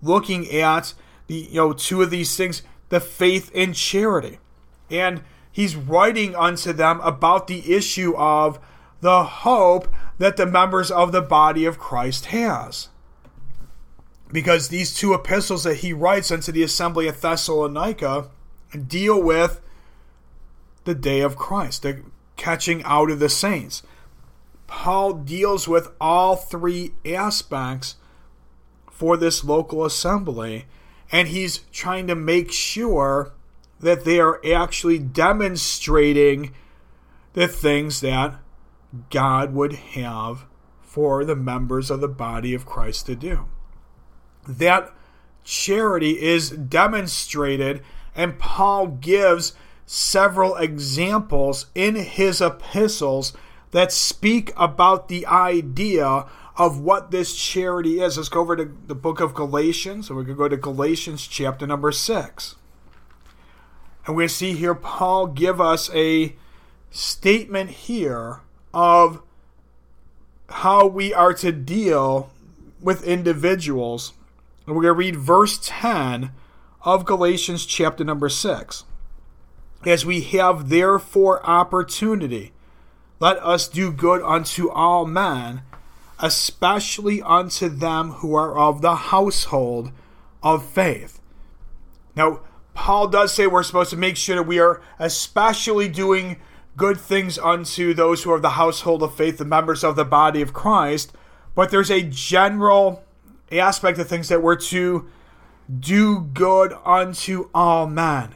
looking 0.00 0.50
at 0.50 0.94
the 1.26 1.34
you 1.34 1.54
know 1.54 1.72
two 1.72 2.02
of 2.02 2.10
these 2.10 2.36
things, 2.36 2.62
the 2.88 3.00
faith 3.00 3.50
and 3.54 3.74
charity. 3.74 4.38
And 4.90 5.22
he's 5.50 5.76
writing 5.76 6.34
unto 6.34 6.72
them 6.72 7.00
about 7.00 7.46
the 7.46 7.74
issue 7.74 8.14
of 8.16 8.58
the 9.00 9.24
hope 9.24 9.88
that 10.18 10.36
the 10.36 10.46
members 10.46 10.90
of 10.90 11.12
the 11.12 11.22
body 11.22 11.64
of 11.64 11.78
Christ 11.78 12.26
has. 12.26 12.88
Because 14.30 14.68
these 14.68 14.94
two 14.94 15.12
epistles 15.12 15.64
that 15.64 15.78
he 15.78 15.92
writes 15.92 16.30
unto 16.30 16.52
the 16.52 16.62
assembly 16.62 17.06
of 17.06 17.20
Thessalonica 17.20 18.30
deal 18.86 19.22
with 19.22 19.60
the 20.84 20.94
day 20.94 21.20
of 21.20 21.36
Christ, 21.36 21.82
the 21.82 22.02
catching 22.36 22.82
out 22.84 23.10
of 23.10 23.18
the 23.18 23.28
saints. 23.28 23.82
Paul 24.72 25.12
deals 25.12 25.68
with 25.68 25.90
all 26.00 26.34
three 26.34 26.94
aspects 27.04 27.96
for 28.90 29.18
this 29.18 29.44
local 29.44 29.84
assembly, 29.84 30.64
and 31.12 31.28
he's 31.28 31.58
trying 31.72 32.06
to 32.06 32.14
make 32.14 32.50
sure 32.50 33.32
that 33.80 34.04
they 34.04 34.18
are 34.18 34.40
actually 34.44 34.98
demonstrating 34.98 36.54
the 37.34 37.46
things 37.46 38.00
that 38.00 38.40
God 39.10 39.52
would 39.52 39.74
have 39.74 40.46
for 40.80 41.22
the 41.26 41.36
members 41.36 41.90
of 41.90 42.00
the 42.00 42.08
body 42.08 42.54
of 42.54 42.64
Christ 42.64 43.04
to 43.06 43.14
do. 43.14 43.46
That 44.48 44.90
charity 45.44 46.20
is 46.20 46.48
demonstrated, 46.48 47.82
and 48.16 48.38
Paul 48.38 48.86
gives 48.86 49.52
several 49.84 50.56
examples 50.56 51.66
in 51.74 51.94
his 51.96 52.40
epistles 52.40 53.34
that 53.72 53.92
speak 53.92 54.52
about 54.56 55.08
the 55.08 55.26
idea 55.26 56.26
of 56.56 56.78
what 56.78 57.10
this 57.10 57.34
charity 57.34 58.00
is. 58.00 58.16
Let's 58.16 58.28
go 58.28 58.40
over 58.40 58.56
to 58.56 58.70
the 58.86 58.94
book 58.94 59.20
of 59.20 59.34
Galatians, 59.34 60.08
and 60.08 60.18
we 60.18 60.24
can 60.24 60.36
go 60.36 60.48
to 60.48 60.56
Galatians 60.56 61.26
chapter 61.26 61.66
number 61.66 61.90
6. 61.90 62.56
And 64.06 64.18
to 64.18 64.28
see 64.28 64.52
here 64.52 64.74
Paul 64.74 65.26
give 65.26 65.60
us 65.60 65.90
a 65.94 66.36
statement 66.90 67.70
here 67.70 68.40
of 68.74 69.22
how 70.48 70.86
we 70.86 71.14
are 71.14 71.32
to 71.34 71.52
deal 71.52 72.30
with 72.80 73.04
individuals. 73.04 74.12
And 74.66 74.76
we're 74.76 74.82
going 74.82 74.94
to 74.94 74.98
read 74.98 75.16
verse 75.16 75.58
10 75.62 76.32
of 76.82 77.06
Galatians 77.06 77.64
chapter 77.64 78.04
number 78.04 78.28
6. 78.28 78.84
As 79.86 80.04
we 80.04 80.20
have 80.20 80.68
therefore 80.68 81.44
opportunity, 81.48 82.52
let 83.22 83.38
us 83.38 83.68
do 83.68 83.92
good 83.92 84.20
unto 84.22 84.68
all 84.68 85.06
men, 85.06 85.62
especially 86.18 87.22
unto 87.22 87.68
them 87.68 88.10
who 88.14 88.34
are 88.34 88.58
of 88.58 88.82
the 88.82 88.96
household 88.96 89.92
of 90.42 90.66
faith. 90.68 91.20
Now, 92.16 92.40
Paul 92.74 93.06
does 93.06 93.32
say 93.32 93.46
we're 93.46 93.62
supposed 93.62 93.90
to 93.90 93.96
make 93.96 94.16
sure 94.16 94.34
that 94.34 94.42
we 94.42 94.58
are 94.58 94.82
especially 94.98 95.88
doing 95.88 96.40
good 96.76 96.98
things 96.98 97.38
unto 97.38 97.94
those 97.94 98.24
who 98.24 98.32
are 98.32 98.36
of 98.36 98.42
the 98.42 98.50
household 98.50 99.04
of 99.04 99.14
faith, 99.14 99.38
the 99.38 99.44
members 99.44 99.84
of 99.84 99.94
the 99.94 100.04
body 100.04 100.42
of 100.42 100.52
Christ. 100.52 101.12
But 101.54 101.70
there's 101.70 101.92
a 101.92 102.02
general 102.02 103.04
aspect 103.52 104.00
of 104.00 104.08
things 104.08 104.30
that 104.30 104.42
we're 104.42 104.56
to 104.56 105.08
do 105.78 106.22
good 106.34 106.72
unto 106.84 107.50
all 107.54 107.86
men. 107.86 108.34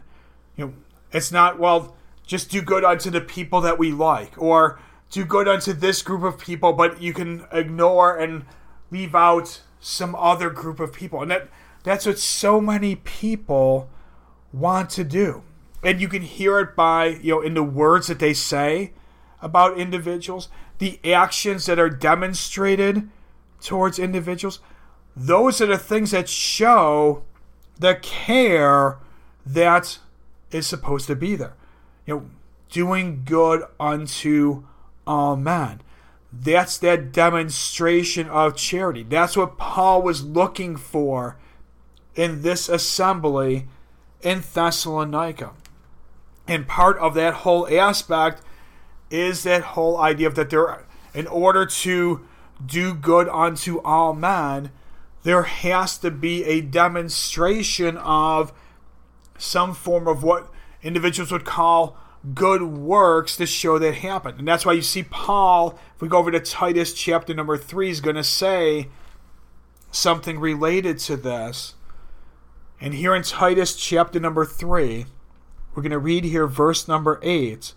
You 0.57 0.67
know, 0.67 0.75
it's 1.11 1.33
not, 1.33 1.59
well, 1.59 1.96
just 2.27 2.51
do 2.51 2.61
good 2.61 2.85
unto 2.85 3.11
the 3.11 3.21
people 3.21 3.61
that 3.63 3.79
we 3.79 3.93
like, 3.93 4.33
or 4.37 4.79
do 5.11 5.25
good 5.25 5.49
unto 5.49 5.73
this 5.73 6.03
group 6.03 6.23
of 6.23 6.39
people, 6.39 6.73
but 6.73 7.01
you 7.01 7.13
can 7.13 7.47
ignore 7.53 8.17
and 8.17 8.45
leave 8.91 9.15
out 9.15 9.63
some 9.81 10.15
other 10.17 10.51
group 10.51 10.81
of 10.81 10.93
people. 10.93 11.23
And 11.23 11.31
that 11.31 11.49
that's 11.85 12.05
what 12.05 12.19
so 12.19 12.61
many 12.61 12.97
people 12.97 13.89
want 14.53 14.91
to 14.91 15.05
do. 15.05 15.45
And 15.85 16.01
you 16.01 16.09
can 16.09 16.23
hear 16.23 16.59
it 16.59 16.75
by, 16.75 17.07
you 17.07 17.35
know, 17.35 17.41
in 17.41 17.55
the 17.55 17.63
words 17.63 18.09
that 18.09 18.19
they 18.19 18.35
say 18.35 18.93
about 19.41 19.79
individuals, 19.79 20.49
the 20.79 20.99
actions 21.15 21.67
that 21.67 21.79
are 21.79 21.89
demonstrated 21.89 23.09
towards 23.61 24.01
individuals. 24.01 24.59
Those 25.15 25.61
are 25.61 25.67
the 25.67 25.79
things 25.79 26.11
that 26.11 26.29
show 26.29 27.23
the 27.79 27.95
care 27.95 28.99
that 29.45 29.99
is 30.51 30.67
supposed 30.67 31.07
to 31.07 31.15
be 31.15 31.37
there. 31.37 31.55
You 32.07 32.15
know, 32.15 32.31
doing 32.71 33.23
good 33.25 33.65
unto 33.79 34.65
uh, 35.07 35.11
all 35.11 35.37
men. 35.37 35.81
That's 36.33 36.79
that 36.79 37.13
demonstration 37.13 38.29
of 38.29 38.57
charity. 38.57 39.03
That's 39.03 39.37
what 39.37 39.59
Paul 39.59 40.03
was 40.03 40.25
looking 40.25 40.77
for 40.77 41.37
in 42.15 42.43
this 42.43 42.69
assembly 42.69 43.69
in 44.23 44.43
Thessalonica. 44.53 45.53
And 46.49 46.67
part 46.67 46.99
of 46.99 47.15
that 47.15 47.35
whole 47.35 47.67
aspect 47.69 48.43
is 49.11 49.45
that 49.45 49.63
whole 49.63 49.99
idea 49.99 50.27
of 50.27 50.35
that 50.35 50.51
there, 50.51 50.85
in 51.15 51.27
order 51.27 51.67
to 51.67 52.27
do 52.65 52.95
good 52.95 53.29
unto 53.29 53.81
all 53.83 54.13
men, 54.13 54.71
there 55.23 55.43
has 55.43 55.99
to 55.99 56.11
be 56.11 56.45
a 56.45 56.61
demonstration 56.61 57.97
of 57.99 58.53
some 59.39 59.75
form 59.75 60.09
of 60.09 60.23
what 60.23 60.51
individuals 60.87 61.33
would 61.33 61.45
call 61.45 61.97
good 62.35 62.63
works 62.63 63.37
to 63.37 63.47
show 63.47 63.79
that 63.79 63.95
happened. 63.95 64.39
And 64.39 64.49
that's 64.49 64.65
why 64.65 64.73
you 64.73 64.83
see 64.83 65.03
Paul, 65.03 65.79
if 65.95 66.03
we 66.03 66.09
go 66.09 66.19
over 66.19 66.31
to 66.31 66.41
Titus 66.41 66.93
chapter 66.93 67.35
number 67.35 67.57
3, 67.57 67.91
is 67.91 68.01
going 68.01 68.17
to 68.17 68.25
say 68.25 68.89
something 69.91 70.39
related 70.39 70.99
to 71.01 71.17
this. 71.17 71.75
And 72.81 72.95
here 72.95 73.15
in 73.15 73.23
Titus 73.23 73.75
chapter 73.77 74.21
number 74.21 74.45
3, 74.45 75.07
we're 75.75 75.83
going 75.83 75.91
to 75.91 75.99
read 75.99 76.25
here 76.25 76.47
verse 76.47 76.89
number 76.89 77.21
8. 77.23 77.75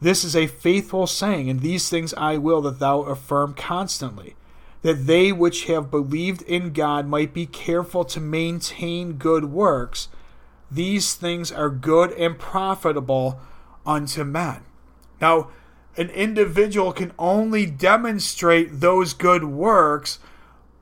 This 0.00 0.24
is 0.24 0.34
a 0.34 0.46
faithful 0.46 1.06
saying, 1.06 1.50
and 1.50 1.60
these 1.60 1.88
things 1.88 2.14
I 2.14 2.38
will 2.38 2.62
that 2.62 2.78
thou 2.78 3.02
affirm 3.02 3.54
constantly, 3.54 4.34
that 4.82 5.06
they 5.06 5.30
which 5.30 5.66
have 5.66 5.90
believed 5.90 6.42
in 6.42 6.72
God 6.72 7.06
might 7.06 7.34
be 7.34 7.46
careful 7.46 8.04
to 8.06 8.20
maintain 8.20 9.14
good 9.14 9.46
works. 9.46 10.08
These 10.70 11.14
things 11.14 11.50
are 11.50 11.70
good 11.70 12.12
and 12.12 12.38
profitable 12.38 13.40
unto 13.84 14.24
men. 14.24 14.62
Now, 15.20 15.50
an 15.96 16.10
individual 16.10 16.92
can 16.92 17.12
only 17.18 17.66
demonstrate 17.66 18.80
those 18.80 19.12
good 19.12 19.44
works 19.44 20.18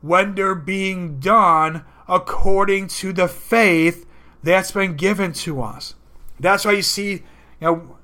when 0.01 0.35
they're 0.35 0.55
being 0.55 1.18
done 1.18 1.85
according 2.07 2.88
to 2.88 3.12
the 3.12 3.29
faith 3.29 4.07
that's 4.42 4.70
been 4.70 4.96
given 4.96 5.33
to 5.33 5.62
us. 5.62 5.94
That's 6.38 6.64
why 6.64 6.72
you 6.72 6.83
see, 6.83 7.11
you 7.11 7.22
know, 7.61 7.96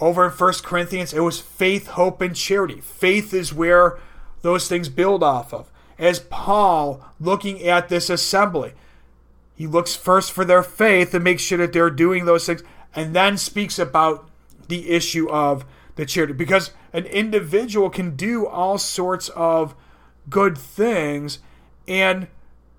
over 0.00 0.24
in 0.24 0.30
First 0.30 0.64
Corinthians, 0.64 1.12
it 1.12 1.20
was 1.20 1.40
faith, 1.40 1.88
hope, 1.88 2.20
and 2.20 2.34
charity. 2.34 2.80
Faith 2.80 3.34
is 3.34 3.52
where 3.52 3.98
those 4.42 4.68
things 4.68 4.88
build 4.88 5.22
off 5.22 5.52
of. 5.52 5.70
As 5.98 6.20
Paul, 6.20 7.04
looking 7.20 7.62
at 7.64 7.88
this 7.88 8.08
assembly, 8.08 8.72
he 9.58 9.66
looks 9.66 9.96
first 9.96 10.30
for 10.30 10.44
their 10.44 10.62
faith 10.62 11.12
and 11.12 11.24
makes 11.24 11.42
sure 11.42 11.58
that 11.58 11.72
they're 11.72 11.90
doing 11.90 12.26
those 12.26 12.46
things, 12.46 12.62
and 12.94 13.12
then 13.12 13.36
speaks 13.36 13.76
about 13.76 14.30
the 14.68 14.88
issue 14.88 15.28
of 15.28 15.64
the 15.96 16.06
charity. 16.06 16.32
Because 16.32 16.70
an 16.92 17.06
individual 17.06 17.90
can 17.90 18.14
do 18.14 18.46
all 18.46 18.78
sorts 18.78 19.30
of 19.30 19.74
good 20.30 20.56
things, 20.56 21.40
and 21.88 22.28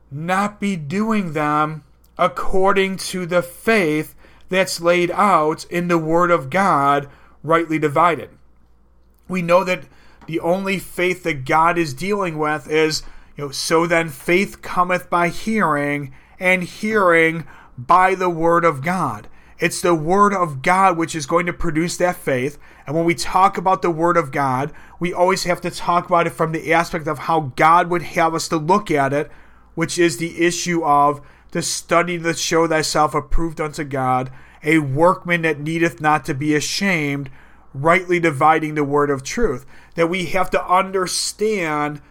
not 0.10 0.62
be 0.62 0.78
doing 0.78 1.34
them 1.34 1.84
according 2.18 2.96
to 2.96 3.26
the 3.26 3.42
faith 3.42 4.15
that's 4.48 4.80
laid 4.80 5.12
out 5.12 5.65
in 5.65 5.89
the 5.89 5.98
Word 5.98 6.32
of 6.32 6.50
God, 6.50 7.10
rightly 7.44 7.78
divided. 7.78 8.30
We 9.28 9.42
know 9.42 9.65
that 9.65 9.84
the 10.28 10.39
only 10.39 10.80
faith 10.80 11.24
that 11.24 11.44
God 11.44 11.78
is 11.78 11.94
dealing 11.94 12.38
with 12.38 12.70
is, 12.70 13.04
you 13.36 13.44
know, 13.44 13.52
so 13.52 13.86
then 13.86 14.08
faith 14.08 14.62
cometh 14.62 15.10
by 15.10 15.28
hearing, 15.28 16.13
and 16.39 16.63
hearing 16.63 17.45
by 17.78 18.15
the 18.15 18.30
Word 18.30 18.65
of 18.65 18.82
God. 18.82 19.28
It's 19.60 19.82
the 19.82 19.95
Word 19.95 20.34
of 20.34 20.62
God 20.62 20.97
which 20.97 21.15
is 21.15 21.25
going 21.25 21.45
to 21.45 21.54
produce 21.54 21.97
that 21.97 22.15
faith. 22.15 22.58
And 22.88 22.95
when 22.95 23.06
we 23.06 23.15
talk 23.15 23.58
about 23.58 23.82
the 23.82 23.91
Word 23.91 24.15
of 24.17 24.32
God, 24.32 24.71
we 24.99 25.13
always 25.13 25.43
have 25.43 25.62
to 25.62 25.71
talk 25.71 26.06
about 26.06 26.28
it 26.28 26.32
from 26.32 26.52
the 26.52 26.73
aspect 26.73 27.08
of 27.08 27.19
how 27.19 27.52
God 27.56 27.89
would 27.89 28.02
have 28.02 28.34
us 28.34 28.47
to 28.49 28.58
look 28.58 28.89
at 28.89 29.13
it 29.13 29.30
which 29.80 29.97
is 29.97 30.17
the 30.17 30.45
issue 30.45 30.84
of 30.84 31.21
to 31.52 31.62
study 31.62 32.19
to 32.19 32.34
show 32.34 32.67
thyself 32.67 33.15
approved 33.15 33.62
unto 33.62 33.86
God, 33.86 34.30
a 34.62 34.80
workman 34.80 35.41
that 35.43 35.62
needeth 35.62 36.02
not 36.02 36.25
to 36.25 36.34
be 36.34 36.54
ashamed, 36.54 37.30
rightly 37.73 38.19
dividing 38.19 38.75
the 38.75 38.84
word 38.84 39.10
of 39.10 39.23
truth. 39.23 39.65
That 39.95 40.10
we 40.10 40.25
have 40.25 40.49
to 40.49 40.67
understand 40.67 42.02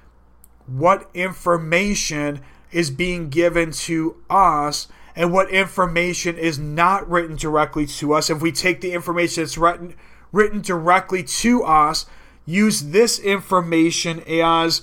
what 0.66 1.10
information 1.12 2.40
is 2.72 2.90
being 2.90 3.30
given 3.30 3.72
to 3.72 4.16
us 4.28 4.88
and 5.16 5.32
what 5.32 5.50
information 5.50 6.36
is 6.36 6.58
not 6.58 7.08
written 7.10 7.36
directly 7.36 7.86
to 7.86 8.12
us. 8.12 8.30
If 8.30 8.40
we 8.40 8.52
take 8.52 8.80
the 8.80 8.92
information 8.92 9.42
that's 9.42 9.58
written, 9.58 9.94
written 10.30 10.60
directly 10.60 11.24
to 11.24 11.64
us, 11.64 12.06
use 12.46 12.90
this 12.90 13.18
information 13.18 14.20
as 14.28 14.82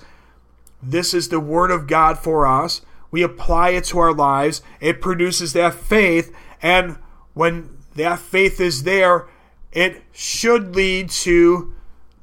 this 0.83 1.13
is 1.13 1.29
the 1.29 1.39
Word 1.39 1.71
of 1.71 1.87
God 1.87 2.19
for 2.19 2.45
us. 2.45 2.81
We 3.11 3.23
apply 3.23 3.69
it 3.69 3.85
to 3.85 3.99
our 3.99 4.13
lives. 4.13 4.61
It 4.81 4.99
produces 4.99 5.53
that 5.53 5.73
faith. 5.73 6.35
And 6.61 6.97
when 7.33 7.77
that 7.95 8.19
faith 8.19 8.59
is 8.59 8.83
there, 8.83 9.27
it 9.71 10.03
should 10.11 10.75
lead 10.75 11.09
to 11.11 11.73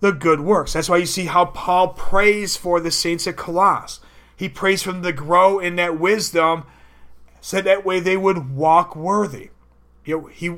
the 0.01 0.13
good 0.13 0.41
works. 0.41 0.75
That's 0.75 0.89
why 0.89 0.99
you 0.99 1.07
see 1.07 1.27
how 1.27 1.47
Paul 1.47 1.89
prays 1.89 2.57
for 2.57 2.79
the 2.79 2.91
saints 2.91 3.27
at 3.27 3.37
Colossus. 3.37 4.01
He 4.43 4.49
prays 4.49 4.83
for 4.83 4.91
them 4.91 5.05
to 5.05 5.13
grow 5.13 5.61
in 5.61 5.77
that 5.77 6.01
wisdom 6.01 6.65
so 7.41 7.61
that 7.61 7.85
way 7.85 8.01
they 8.01 8.17
would 8.17 8.57
walk 8.57 8.97
worthy. 8.97 9.51
You 10.05 10.19
know, 10.19 10.27
he 10.27 10.57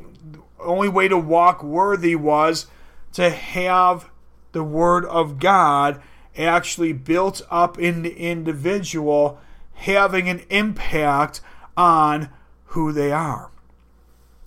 only 0.59 0.89
way 0.89 1.07
to 1.07 1.19
walk 1.19 1.63
worthy 1.63 2.17
was 2.17 2.67
to 3.13 3.29
have 3.29 4.09
the 4.53 4.65
word 4.65 5.05
of 5.05 5.39
God 5.39 6.01
actually 6.35 6.95
built 6.95 7.43
up 7.51 7.79
in 7.79 8.01
the 8.01 8.17
individual, 8.17 9.39
having 9.75 10.31
an 10.31 10.45
impact 10.49 11.43
on 11.77 12.31
who 12.69 12.91
they 12.91 13.13
are. 13.13 13.51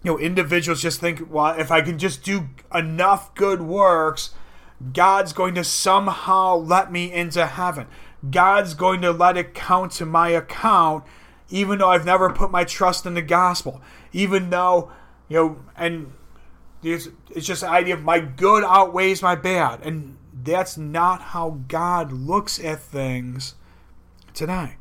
you 0.01 0.13
know, 0.13 0.17
individuals 0.17 0.81
just 0.81 0.99
think, 0.99 1.31
well, 1.31 1.53
if 1.59 1.69
I 1.69 1.81
can 1.81 1.99
just 1.99 2.23
do 2.23 2.49
enough 2.73 3.35
good 3.35 3.61
works, 3.61 4.31
God's 4.93 5.31
going 5.31 5.53
to 5.53 5.63
somehow 5.63 6.55
let 6.55 6.91
me 6.91 7.13
into 7.13 7.45
heaven. 7.45 7.85
God's 8.29 8.73
going 8.73 9.01
to 9.01 9.11
let 9.11 9.37
it 9.37 9.53
count 9.53 9.91
to 9.93 10.05
my 10.05 10.29
account, 10.29 11.03
even 11.49 11.79
though 11.79 11.89
I've 11.89 12.05
never 12.05 12.29
put 12.31 12.51
my 12.51 12.63
trust 12.63 13.05
in 13.05 13.13
the 13.13 13.21
gospel. 13.21 13.81
Even 14.11 14.49
though, 14.49 14.91
you 15.29 15.37
know, 15.37 15.59
and 15.75 16.13
it's, 16.83 17.09
it's 17.31 17.45
just 17.45 17.61
the 17.61 17.69
idea 17.69 17.93
of 17.93 18.03
my 18.03 18.19
good 18.19 18.63
outweighs 18.63 19.21
my 19.21 19.35
bad. 19.35 19.81
And 19.83 20.17
that's 20.43 20.77
not 20.77 21.21
how 21.21 21.59
God 21.67 22.11
looks 22.11 22.59
at 22.59 22.79
things 22.79 23.55
today. 24.33 24.75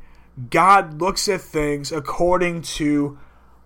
God 0.49 1.01
looks 1.01 1.27
at 1.27 1.41
things 1.41 1.91
according 1.91 2.61
to 2.63 3.17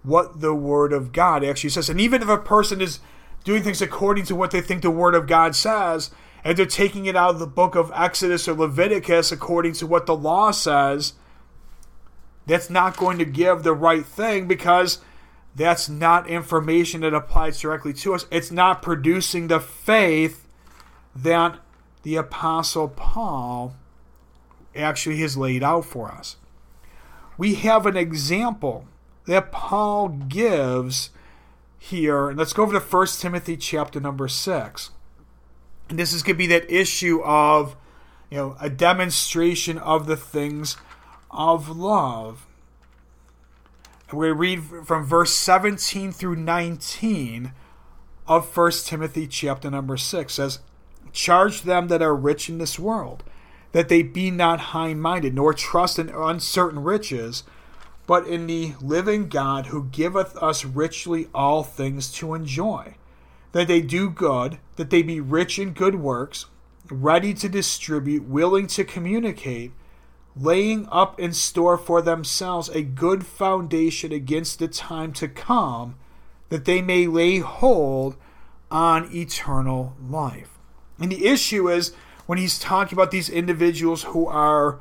what 0.04 0.42
the 0.42 0.56
Word 0.56 0.94
of 0.94 1.12
God 1.12 1.44
actually 1.44 1.70
says. 1.70 1.90
And 1.90 2.00
even 2.02 2.22
if 2.22 2.30
a 2.30 2.38
person 2.38 2.82
is 2.82 3.00
doing 3.44 3.64
things 3.64 3.82
according 3.82 4.26
to 4.26 4.36
what 4.36 4.52
they 4.52 4.62
think 4.62 4.82
the 4.82 4.92
Word 4.92 5.16
of 5.16 5.28
God 5.28 5.56
says, 5.56 6.12
and 6.44 6.58
they're 6.58 6.66
taking 6.66 7.06
it 7.06 7.16
out 7.16 7.32
of 7.32 7.40
the 7.40 7.48
book 7.48 7.76
of 7.76 7.92
Exodus 7.94 8.48
or 8.48 8.54
Leviticus 8.54 9.32
according 9.32 9.74
to 9.74 9.88
what 9.88 10.06
the 10.06 10.16
law 10.16 10.52
says, 10.52 11.14
that's 12.46 12.70
not 12.70 12.98
going 12.98 13.18
to 13.20 13.26
give 13.26 13.64
the 13.64 13.74
right 13.74 14.06
thing 14.06 14.48
because 14.48 15.00
that's 15.56 15.90
not 15.90 16.28
information 16.28 17.02
that 17.02 17.14
applies 17.14 17.60
directly 17.60 17.94
to 17.94 18.14
us. 18.14 18.26
It's 18.32 18.52
not 18.52 18.82
producing 18.82 19.48
the 19.48 19.60
faith 19.60 20.48
that 21.16 21.60
the 22.04 22.16
Apostle 22.16 22.88
Paul 22.88 23.76
actually 24.76 25.18
has 25.18 25.38
laid 25.38 25.62
out 25.62 25.86
for 25.86 26.10
us. 26.10 26.38
We 27.38 27.56
have 27.56 27.86
an 27.86 27.98
example 27.98 28.88
that 29.26 29.52
Paul 29.52 30.10
gives 30.10 31.12
here. 31.78 32.30
And 32.30 32.38
let's 32.38 32.54
go 32.54 32.64
over 32.64 32.80
to 32.80 32.86
1 32.86 33.08
Timothy 33.20 33.58
chapter 33.58 34.00
number 34.00 34.28
6. 34.28 34.92
And 35.92 36.00
this 36.00 36.14
is 36.14 36.24
going 36.24 36.36
to 36.36 36.38
be 36.38 36.48
that 36.48 36.72
issue 36.72 37.22
of, 37.22 37.76
you 38.30 38.38
know, 38.38 38.56
a 38.62 38.70
demonstration 38.70 39.78
of 39.78 40.08
the 40.08 40.16
things 40.16 40.78
of 41.30 41.68
love. 41.68 42.48
And 44.10 44.18
to 44.18 44.34
read 44.34 44.64
from 44.86 45.04
verse 45.04 45.34
17 45.34 46.14
through 46.14 46.38
19 46.38 47.52
of 48.26 48.56
1 48.56 48.72
Timothy 48.86 49.28
chapter 49.28 49.70
number 49.70 49.98
6 49.98 50.34
says, 50.34 50.60
Charge 51.12 51.64
them 51.64 51.90
that 51.90 52.02
are 52.02 52.16
rich 52.16 52.48
in 52.48 52.58
this 52.58 52.80
world, 52.80 53.26
that 53.74 53.90
they 53.90 54.02
be 54.02 54.32
not 54.32 54.62
high 54.72 54.94
minded, 54.94 55.36
nor 55.36 55.54
trust 55.54 56.00
in 56.00 56.08
uncertain 56.08 56.84
riches, 56.84 57.44
but 58.08 58.26
in 58.26 58.48
the 58.48 58.76
living 58.80 59.28
God 59.28 59.66
who 59.66 59.84
giveth 59.84 60.38
us 60.38 60.64
richly 60.64 61.28
all 61.36 61.64
things 61.64 62.10
to 62.14 62.34
enjoy. 62.34 62.96
That 63.52 63.68
they 63.68 63.82
do 63.82 64.10
good, 64.10 64.60
that 64.78 64.90
they 64.90 65.02
be 65.02 65.20
rich 65.20 65.60
in 65.60 65.74
good 65.74 65.96
works, 65.96 66.46
ready 66.90 67.34
to 67.36 67.50
distribute, 67.50 68.24
willing 68.24 68.68
to 68.68 68.84
communicate, 68.84 69.72
laying 70.36 70.88
up 70.92 71.20
in 71.20 71.34
store 71.34 71.78
for 71.78 72.02
themselves 72.02 72.70
a 72.70 72.82
good 72.82 73.26
foundation 73.26 74.12
against 74.12 74.60
the 74.60 74.68
time 74.68 75.12
to 75.14 75.28
come, 75.28 75.96
that 76.50 76.66
they 76.66 76.82
may 76.82 77.08
lay 77.08 77.40
hold 77.40 78.16
on 78.70 79.14
eternal 79.14 79.96
life. 80.10 80.58
And 81.00 81.12
the 81.12 81.28
issue 81.28 81.70
is 81.70 81.94
when 82.26 82.38
he's 82.38 82.60
talking 82.60 82.98
about 82.98 83.12
these 83.12 83.30
individuals 83.30 84.04
who 84.04 84.28
are 84.28 84.80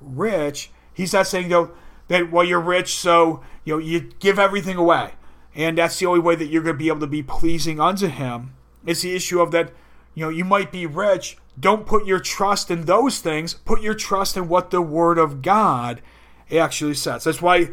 rich, 0.00 0.70
he's 0.94 1.12
not 1.12 1.26
saying, 1.26 1.48
though, 1.48 1.72
that 2.08 2.30
well 2.32 2.44
you're 2.44 2.60
rich, 2.60 2.94
so 2.94 3.42
you 3.64 3.74
know 3.74 3.78
you 3.78 4.00
give 4.18 4.38
everything 4.38 4.76
away, 4.76 5.12
and 5.54 5.78
that's 5.78 5.98
the 5.98 6.06
only 6.06 6.20
way 6.20 6.34
that 6.34 6.46
you're 6.46 6.62
going 6.62 6.74
to 6.74 6.78
be 6.78 6.88
able 6.88 7.00
to 7.00 7.06
be 7.06 7.22
pleasing 7.22 7.80
unto 7.80 8.08
Him. 8.08 8.54
It's 8.86 9.02
the 9.02 9.14
issue 9.14 9.40
of 9.40 9.50
that 9.52 9.72
you 10.14 10.24
know 10.24 10.30
you 10.30 10.44
might 10.44 10.72
be 10.72 10.86
rich. 10.86 11.36
Don't 11.58 11.86
put 11.86 12.06
your 12.06 12.20
trust 12.20 12.70
in 12.70 12.84
those 12.84 13.18
things. 13.18 13.54
Put 13.54 13.82
your 13.82 13.94
trust 13.94 14.36
in 14.36 14.48
what 14.48 14.70
the 14.70 14.82
Word 14.82 15.18
of 15.18 15.42
God 15.42 16.02
actually 16.50 16.94
says. 16.94 17.24
That's 17.24 17.42
why 17.42 17.70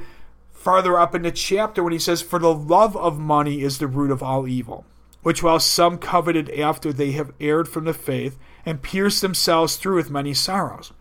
farther 0.52 1.00
up 1.00 1.16
in 1.16 1.22
the 1.22 1.32
chapter 1.32 1.84
when 1.84 1.94
he 1.94 2.00
says, 2.00 2.22
"For 2.22 2.40
the 2.40 2.54
love 2.54 2.96
of 2.98 3.20
money 3.20 3.62
is 3.62 3.78
the 3.78 3.88
root 3.88 4.12
of 4.12 4.24
all 4.24 4.48
evil." 4.48 4.86
Which 5.22 5.42
while 5.42 5.60
some 5.60 5.98
coveted 5.98 6.52
after 6.52 6.94
they 6.94 7.12
have 7.14 7.34
erred 7.40 7.68
from 7.68 7.86
the 7.86 7.94
faith 7.94 8.38
and 8.64 8.84
pierced 8.84 9.22
themselves 9.22 9.76
through 9.76 9.96
with 9.96 10.12
many 10.12 10.34
sorrows. 10.36 10.92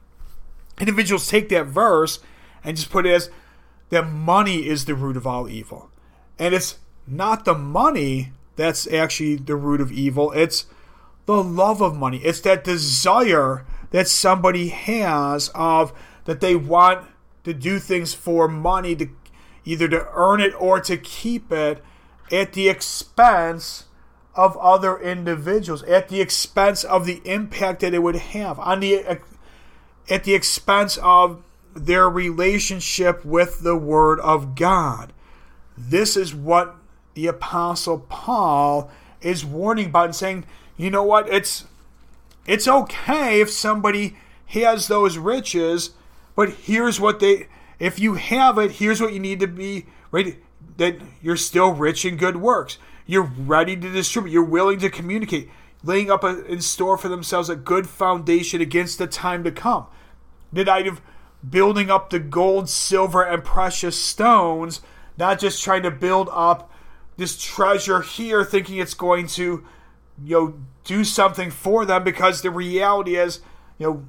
Individuals 0.81 1.29
take 1.29 1.51
that 1.51 1.67
verse 1.67 2.21
and 2.63 2.77
just 2.77 2.91
put 2.91 3.07
it 3.07 3.13
as 3.13 3.31
that 3.91 4.11
money 4.11 4.67
is 4.67 4.87
the 4.87 4.95
root 4.95 5.17
of 5.17 5.27
all 5.27 5.49
evil. 5.49 5.91
And 6.39 6.55
it's 6.55 6.79
not 7.07 7.45
the 7.45 7.55
money 7.55 8.33
that's 8.57 8.87
actually 8.87 9.37
the 9.37 9.57
root 9.57 9.81
of 9.81 9.93
evil, 9.93 10.33
it's 10.33 10.67
the 11.27 11.43
love 11.43 11.81
of 11.81 11.97
money. 11.97 12.19
It's 12.19 12.41
that 12.41 12.65
desire 12.65 13.65
that 13.91 14.09
somebody 14.09 14.69
has 14.69 15.51
of 15.55 15.93
that 16.25 16.41
they 16.41 16.55
want 16.55 17.07
to 17.45 17.55
do 17.55 17.79
things 17.79 18.15
for 18.15 18.49
money 18.49 18.95
to 18.97 19.09
either 19.65 19.89
to 19.89 20.07
earn 20.13 20.41
it 20.41 20.53
or 20.59 20.81
to 20.81 20.97
keep 20.97 21.51
it 21.51 21.83
at 22.31 22.53
the 22.53 22.69
expense 22.69 23.85
of 24.35 24.57
other 24.57 24.99
individuals, 24.99 25.83
at 25.85 26.09
the 26.09 26.21
expense 26.21 26.85
of 26.85 27.07
the 27.07 27.23
impact 27.25 27.81
that 27.81 27.95
it 27.95 28.03
would 28.03 28.17
have 28.17 28.59
on 28.59 28.81
the 28.81 29.19
at 30.11 30.25
the 30.25 30.35
expense 30.35 30.99
of 30.99 31.43
their 31.75 32.09
relationship 32.09 33.25
with 33.25 33.63
the 33.63 33.77
Word 33.77 34.21
of 34.21 34.55
God. 34.55 35.14
This 35.77 36.17
is 36.17 36.35
what 36.35 36.77
the 37.15 37.27
Apostle 37.27 38.01
Paul 38.09 38.91
is 39.21 39.45
warning 39.45 39.87
about 39.87 40.07
and 40.07 40.15
saying, 40.15 40.45
you 40.77 40.91
know 40.91 41.03
what, 41.03 41.29
it's 41.29 41.65
it's 42.47 42.69
okay 42.69 43.41
if 43.41 43.51
somebody 43.51 44.17
has 44.47 44.89
those 44.89 45.17
riches, 45.17 45.91
but 46.37 46.51
here's 46.51 47.01
what 47.01 47.21
they 47.21 47.49
if 47.79 47.99
you 47.99 48.15
have 48.15 48.59
it, 48.59 48.73
here's 48.73 49.01
what 49.01 49.13
you 49.13 49.21
need 49.21 49.41
to 49.41 49.47
be 49.47 49.87
ready 50.11 50.37
that 50.77 50.97
you're 51.23 51.37
still 51.37 51.73
rich 51.73 52.05
in 52.05 52.17
good 52.17 52.37
works. 52.37 52.79
You're 53.07 53.31
ready 53.39 53.77
to 53.77 53.93
distribute, 53.93 54.33
you're 54.33 54.43
willing 54.43 54.79
to 54.81 54.91
communicate, 54.91 55.51
laying 55.83 56.11
up 56.11 56.25
a, 56.25 56.45
in 56.47 56.61
store 56.61 56.97
for 56.97 57.09
themselves 57.09 57.49
a 57.49 57.57
good 57.57 57.89
foundation 57.89 58.61
against 58.61 58.99
the 58.99 59.07
time 59.07 59.45
to 59.45 59.53
come. 59.53 59.87
Did 60.53 60.69
I 60.69 60.83
have 60.83 61.01
building 61.49 61.91
up 61.91 62.11
the 62.11 62.19
gold, 62.19 62.69
silver, 62.69 63.23
and 63.23 63.45
precious 63.45 64.01
stones, 64.01 64.81
not 65.17 65.39
just 65.39 65.63
trying 65.63 65.83
to 65.83 65.91
build 65.91 66.29
up 66.33 66.71
this 67.17 67.41
treasure 67.41 68.01
here 68.01 68.45
thinking 68.45 68.79
it's 68.79 68.95
going 68.95 69.27
to, 69.29 69.65
you 70.23 70.37
know, 70.37 70.55
do 70.85 71.05
something 71.05 71.51
for 71.51 71.85
them 71.85 72.05
because 72.05 72.43
the 72.43 72.51
reality 72.51 73.17
is, 73.17 73.41
you 73.79 73.87
know, 73.87 74.09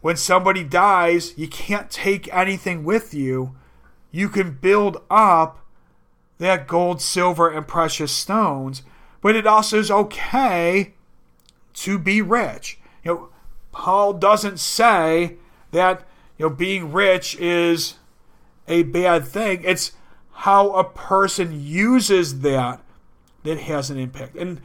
when 0.00 0.16
somebody 0.16 0.64
dies, 0.64 1.36
you 1.36 1.46
can't 1.46 1.90
take 1.90 2.32
anything 2.34 2.84
with 2.84 3.12
you. 3.12 3.54
You 4.10 4.28
can 4.28 4.52
build 4.52 5.02
up 5.10 5.64
that 6.38 6.66
gold, 6.66 7.02
silver, 7.02 7.50
and 7.50 7.68
precious 7.68 8.10
stones, 8.10 8.82
but 9.20 9.36
it 9.36 9.46
also 9.46 9.78
is 9.78 9.90
okay 9.90 10.94
to 11.74 11.98
be 11.98 12.22
rich. 12.22 12.80
You 13.04 13.12
know, 13.12 13.28
Paul 13.72 14.14
doesn't 14.14 14.58
say 14.58 15.36
that 15.70 16.08
you 16.38 16.48
know, 16.48 16.54
being 16.54 16.92
rich 16.92 17.36
is 17.36 17.96
a 18.66 18.82
bad 18.84 19.26
thing. 19.26 19.60
It's 19.64 19.92
how 20.40 20.70
a 20.72 20.84
person 20.84 21.60
uses 21.60 22.40
that 22.40 22.80
that 23.42 23.58
has 23.58 23.90
an 23.90 23.98
impact. 23.98 24.36
And 24.36 24.60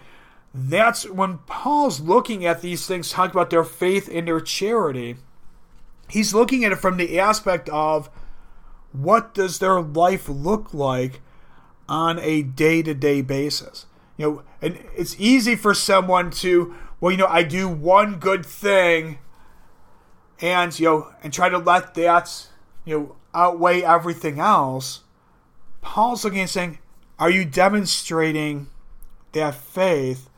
that's 0.53 1.09
when 1.09 1.39
Paul's 1.39 1.99
looking 1.99 2.45
at 2.45 2.61
these 2.61 2.87
things, 2.87 3.09
talking 3.09 3.31
about 3.31 3.49
their 3.49 3.63
faith 3.63 4.09
and 4.11 4.27
their 4.27 4.39
charity, 4.39 5.17
he's 6.07 6.33
looking 6.33 6.63
at 6.63 6.71
it 6.71 6.77
from 6.77 6.97
the 6.97 7.19
aspect 7.19 7.67
of 7.69 8.09
what 8.93 9.33
does 9.33 9.59
their 9.59 9.81
life 9.81 10.29
look 10.29 10.73
like 10.73 11.19
on 11.89 12.19
a 12.19 12.41
day-to-day 12.41 13.21
basis. 13.21 13.85
You 14.15 14.25
know, 14.25 14.43
and 14.61 14.79
it's 14.95 15.15
easy 15.19 15.57
for 15.57 15.73
someone 15.73 16.31
to, 16.31 16.73
well, 17.01 17.11
you 17.11 17.17
know, 17.17 17.27
I 17.27 17.43
do 17.43 17.67
one 17.67 18.19
good 18.19 18.45
thing 18.45 19.19
and 20.41 20.77
you 20.77 20.85
know 20.85 21.13
and 21.23 21.31
try 21.31 21.49
to 21.49 21.57
let 21.57 21.93
that 21.95 22.47
you 22.83 22.97
know 22.97 23.15
outweigh 23.33 23.81
everything 23.81 24.39
else 24.39 25.01
paul's 25.85 26.25
looking 26.25 26.41
and 26.41 26.49
saying 26.49 26.79
are 27.17 27.29
you 27.29 27.45
demonstrating 27.45 28.67
that 29.31 29.55
faith 29.55 30.29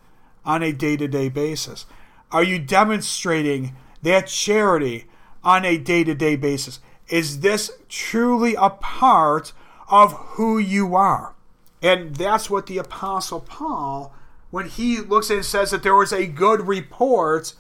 on 0.46 0.62
a 0.62 0.72
day-to-day 0.72 1.30
basis? 1.30 1.86
Are 2.32 2.44
you 2.44 2.60
demonstrating 2.60 3.76
that 4.04 4.28
charity 4.28 5.06
on 5.44 5.66
a 5.66 5.78
day-to-day 5.78 6.36
basis? 6.36 6.80
Is 7.08 7.40
this 7.40 7.72
truly 7.90 8.54
a 8.56 8.70
part 8.70 9.54
of 9.90 10.14
who 10.14 10.60
you 10.60 10.96
are? 10.96 11.34
And 11.82 12.16
that's 12.16 12.50
what 12.50 12.68
the 12.68 12.78
apostle 12.78 13.40
paul 13.40 14.14
when 14.52 14.68
he 14.68 15.00
looks 15.00 15.30
and 15.30 15.44
says 15.44 15.72
that 15.72 15.84
there 15.84 15.96
was 15.96 16.14
a 16.14 16.28
good 16.28 16.68
report 16.68 17.54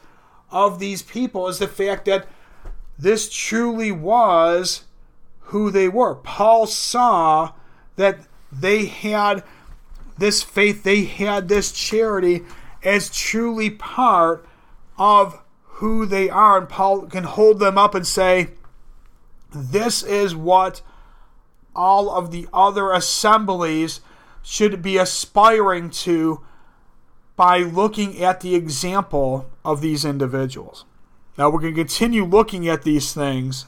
of 0.51 0.79
these 0.79 1.01
people 1.01 1.47
is 1.47 1.59
the 1.59 1.67
fact 1.67 2.05
that 2.05 2.27
this 2.99 3.29
truly 3.29 3.91
was 3.91 4.83
who 5.39 5.71
they 5.71 5.87
were. 5.87 6.15
Paul 6.15 6.67
saw 6.67 7.53
that 7.97 8.19
they 8.51 8.85
had 8.85 9.43
this 10.17 10.41
faith, 10.41 10.83
they 10.83 11.03
had 11.03 11.47
this 11.47 11.71
charity 11.71 12.43
as 12.83 13.09
truly 13.09 13.69
part 13.69 14.45
of 14.97 15.41
who 15.63 16.05
they 16.05 16.29
are. 16.29 16.57
And 16.57 16.69
Paul 16.69 17.01
can 17.07 17.25
hold 17.25 17.59
them 17.59 17.77
up 17.77 17.93
and 17.93 18.07
say, 18.07 18.49
This 19.53 20.01
is 20.01 20.35
what 20.35 20.81
all 21.75 22.09
of 22.09 22.31
the 22.31 22.47
other 22.53 22.91
assemblies 22.91 24.01
should 24.41 24.81
be 24.81 24.97
aspiring 24.97 25.89
to 25.89 26.41
by 27.35 27.59
looking 27.59 28.19
at 28.23 28.41
the 28.41 28.55
example 28.55 29.49
of 29.63 29.81
these 29.81 30.03
individuals. 30.03 30.85
Now, 31.37 31.51
we're 31.51 31.59
going 31.59 31.75
to 31.75 31.81
continue 31.81 32.25
looking 32.25 32.67
at 32.67 32.81
these 32.81 33.13
things 33.13 33.67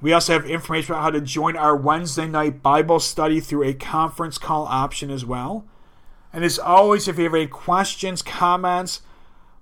We 0.00 0.12
also 0.12 0.34
have 0.34 0.46
information 0.46 0.94
about 0.94 1.02
how 1.02 1.10
to 1.10 1.20
join 1.20 1.56
our 1.56 1.76
Wednesday 1.76 2.28
night 2.28 2.62
Bible 2.62 3.00
study 3.00 3.40
through 3.40 3.64
a 3.64 3.74
conference 3.74 4.38
call 4.38 4.66
option 4.66 5.10
as 5.10 5.24
well. 5.24 5.64
And 6.32 6.44
as 6.44 6.58
always, 6.58 7.08
if 7.08 7.18
you 7.18 7.24
have 7.24 7.34
any 7.34 7.46
questions, 7.46 8.22
comments 8.22 9.02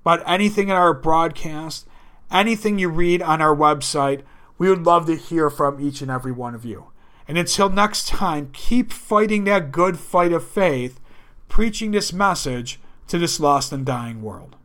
about 0.02 0.22
anything 0.26 0.68
in 0.68 0.74
our 0.74 0.94
broadcast, 0.94 1.87
anything 2.30 2.78
you 2.78 2.88
read 2.88 3.22
on 3.22 3.42
our 3.42 3.54
website, 3.54 4.22
we 4.56 4.68
would 4.68 4.85
love 4.85 5.06
to 5.06 5.16
hear 5.16 5.50
from 5.50 5.80
each 5.80 6.00
and 6.00 6.11
every 6.11 6.33
one 6.33 6.54
of 6.54 6.64
you. 6.64 6.87
And 7.26 7.38
until 7.38 7.68
next 7.68 8.09
time, 8.09 8.50
keep 8.52 8.92
fighting 8.92 9.44
that 9.44 9.72
good 9.72 9.98
fight 9.98 10.33
of 10.33 10.46
faith, 10.46 11.00
preaching 11.48 11.90
this 11.90 12.12
message 12.12 12.80
to 13.09 13.18
this 13.18 13.40
lost 13.40 13.72
and 13.72 13.85
dying 13.85 14.22
world. 14.22 14.56